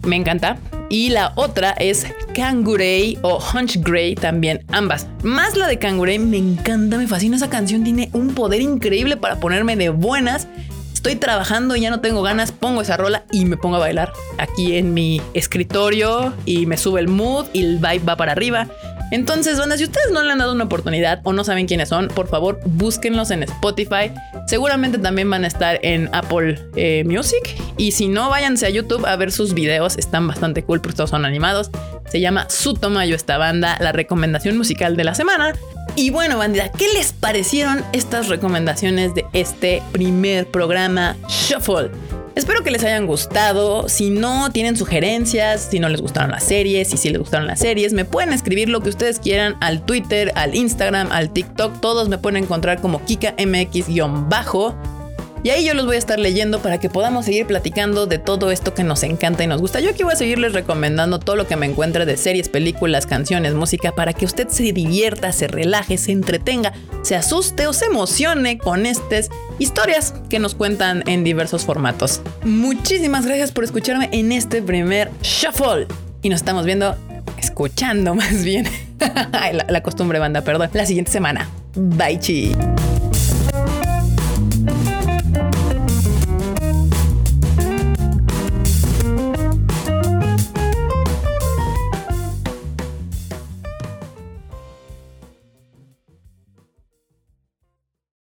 Me 0.04 0.16
encanta 0.16 0.59
y 0.92 1.08
la 1.08 1.32
otra 1.37 1.70
es 1.70 2.06
Kangurei 2.34 3.18
o 3.22 3.38
Hunch 3.38 3.78
Grey 3.78 4.14
también, 4.14 4.62
ambas. 4.72 5.06
Más 5.22 5.56
la 5.56 5.66
de 5.66 5.78
Kangurei, 5.78 6.18
me 6.18 6.37
encanta, 6.37 6.99
me 6.99 7.08
fascina 7.08 7.37
esa 7.37 7.49
canción, 7.49 7.82
tiene 7.82 8.11
un 8.12 8.34
poder 8.34 8.61
increíble 8.61 9.16
para 9.16 9.40
ponerme 9.40 9.75
de 9.75 9.88
buenas. 9.88 10.46
Estoy 10.92 11.16
trabajando 11.16 11.76
y 11.76 11.80
ya 11.80 11.88
no 11.88 12.00
tengo 12.00 12.20
ganas, 12.20 12.52
pongo 12.52 12.82
esa 12.82 12.99
rola 12.99 13.25
y 13.32 13.46
me 13.46 13.56
pongo 13.56 13.76
a 13.76 13.78
bailar 13.78 14.12
aquí 14.37 14.76
en 14.76 14.92
mi 14.92 15.22
escritorio 15.32 16.34
y 16.44 16.66
me 16.66 16.76
sube 16.76 17.00
el 17.00 17.08
mood 17.08 17.46
y 17.54 17.61
el 17.61 17.76
vibe 17.78 18.04
va 18.06 18.16
para 18.16 18.32
arriba. 18.32 18.68
Entonces, 19.12 19.59
bueno, 19.59 19.76
si 19.76 19.85
ustedes 19.85 20.11
no 20.11 20.23
le 20.23 20.33
han 20.33 20.38
dado 20.38 20.52
una 20.52 20.64
oportunidad 20.64 21.21
o 21.23 21.35
no 21.35 21.45
saben 21.45 21.66
quiénes 21.66 21.90
son, 21.90 22.09
por 22.09 22.29
favor 22.29 22.61
búsquenlos 22.64 23.31
en 23.31 23.42
Spotify. 23.42 24.11
Seguramente 24.46 24.96
también 24.96 25.29
van 25.29 25.44
a 25.44 25.48
estar 25.48 25.79
en 25.83 26.09
Apple 26.12 26.59
eh, 26.77 27.05
Music. 27.05 27.57
Y 27.77 27.92
si 27.92 28.09
no, 28.09 28.31
váyanse 28.31 28.64
a 28.66 28.70
YouTube 28.70 29.05
a 29.07 29.14
ver 29.16 29.31
sus 29.31 29.53
videos. 29.53 29.98
Están 29.98 30.27
bastante 30.27 30.64
cool 30.64 30.81
porque 30.81 30.96
todos 30.96 31.11
son 31.11 31.27
animados. 31.27 31.70
Se 32.11 32.20
llama 32.20 32.48
Sutomayo 32.48 33.14
esta 33.14 33.37
banda, 33.37 33.77
la 33.81 33.92
recomendación 33.92 34.57
musical 34.57 34.96
de 34.96 35.05
la 35.05 35.14
semana. 35.14 35.53
Y 35.94 36.09
bueno, 36.09 36.38
bandida, 36.38 36.70
¿qué 36.70 36.87
les 36.94 37.12
parecieron 37.12 37.85
estas 37.92 38.29
recomendaciones 38.29 39.14
de 39.14 39.27
este 39.35 39.83
primer 39.92 40.46
programa 40.46 41.16
Shuffle? 41.29 41.90
Espero 42.35 42.62
que 42.62 42.71
les 42.71 42.83
hayan 42.83 43.07
gustado. 43.07 43.88
Si 43.88 44.09
no 44.09 44.51
tienen 44.51 44.77
sugerencias, 44.77 45.68
si 45.71 45.79
no 45.79 45.88
les 45.90 46.01
gustaron 46.01 46.31
las 46.31 46.45
series 46.45 46.92
y 46.95 46.97
si 46.97 47.11
les 47.11 47.18
gustaron 47.18 47.47
las 47.47 47.59
series, 47.59 47.92
me 47.92 48.07
pueden 48.07 48.33
escribir 48.33 48.71
lo 48.71 48.81
que 48.81 48.88
ustedes 48.88 49.18
quieran 49.18 49.57
al 49.61 49.85
Twitter, 49.85 50.33
al 50.35 50.55
Instagram, 50.55 51.12
al 51.12 51.31
TikTok. 51.31 51.81
Todos 51.81 52.09
me 52.09 52.16
pueden 52.16 52.42
encontrar 52.42 52.81
como 52.81 53.05
KikaMX-bajo. 53.05 55.02
Y 55.44 55.50
ahí 55.50 55.64
yo 55.64 55.74
los 55.74 55.87
voy 55.87 55.96
a 55.96 55.98
estar 55.98 56.20
leyendo 56.20 56.61
para 56.61 56.78
que 56.78 56.88
podamos 56.88 57.24
seguir 57.24 57.46
platicando 57.46 58.07
de 58.07 58.18
todo 58.18 58.52
esto 58.52 58.74
que 58.74 58.85
nos 58.85 59.02
encanta 59.02 59.42
y 59.42 59.48
nos 59.48 59.61
gusta. 59.61 59.81
Yo 59.81 59.90
aquí 59.90 60.05
voy 60.05 60.12
a 60.12 60.16
seguirles 60.16 60.52
recomendando 60.52 61.18
todo 61.18 61.35
lo 61.35 61.48
que 61.48 61.57
me 61.57 61.66
encuentre 61.66 62.07
de 62.07 62.16
series, 62.16 62.48
películas, 62.48 63.07
canciones, 63.07 63.55
música, 63.55 63.92
para 63.92 64.12
que 64.12 64.24
usted 64.24 64.48
se 64.48 64.72
divierta, 64.72 65.33
se 65.33 65.48
relaje, 65.48 65.98
se 65.98 66.12
entretenga, 66.12 66.72
se 67.02 67.16
asuste 67.16 67.66
o 67.66 67.72
se 67.72 67.87
emocione 67.87 68.59
con 68.59 68.87
estas 68.87 69.31
historias 69.59 70.14
que 70.31 70.38
nos 70.38 70.55
cuentan 70.55 71.02
en 71.07 71.24
diversos 71.24 71.64
formatos. 71.64 72.20
Muchísimas 72.44 73.26
gracias 73.26 73.50
por 73.50 73.64
escucharme 73.64 74.09
en 74.12 74.31
este 74.31 74.62
primer 74.62 75.11
Shuffle. 75.22 75.88
Y 76.22 76.28
nos 76.28 76.40
estamos 76.40 76.64
viendo, 76.64 76.96
escuchando 77.38 78.14
más 78.14 78.44
bien. 78.44 78.68
la, 79.68 79.83
costumbre 79.83 80.20
banda, 80.20 80.42
perdón, 80.42 80.70
la 80.72 80.87
siguiente 80.87 81.11
semana. 81.11 81.48
Bye 81.74 82.20
chi. 82.20 82.52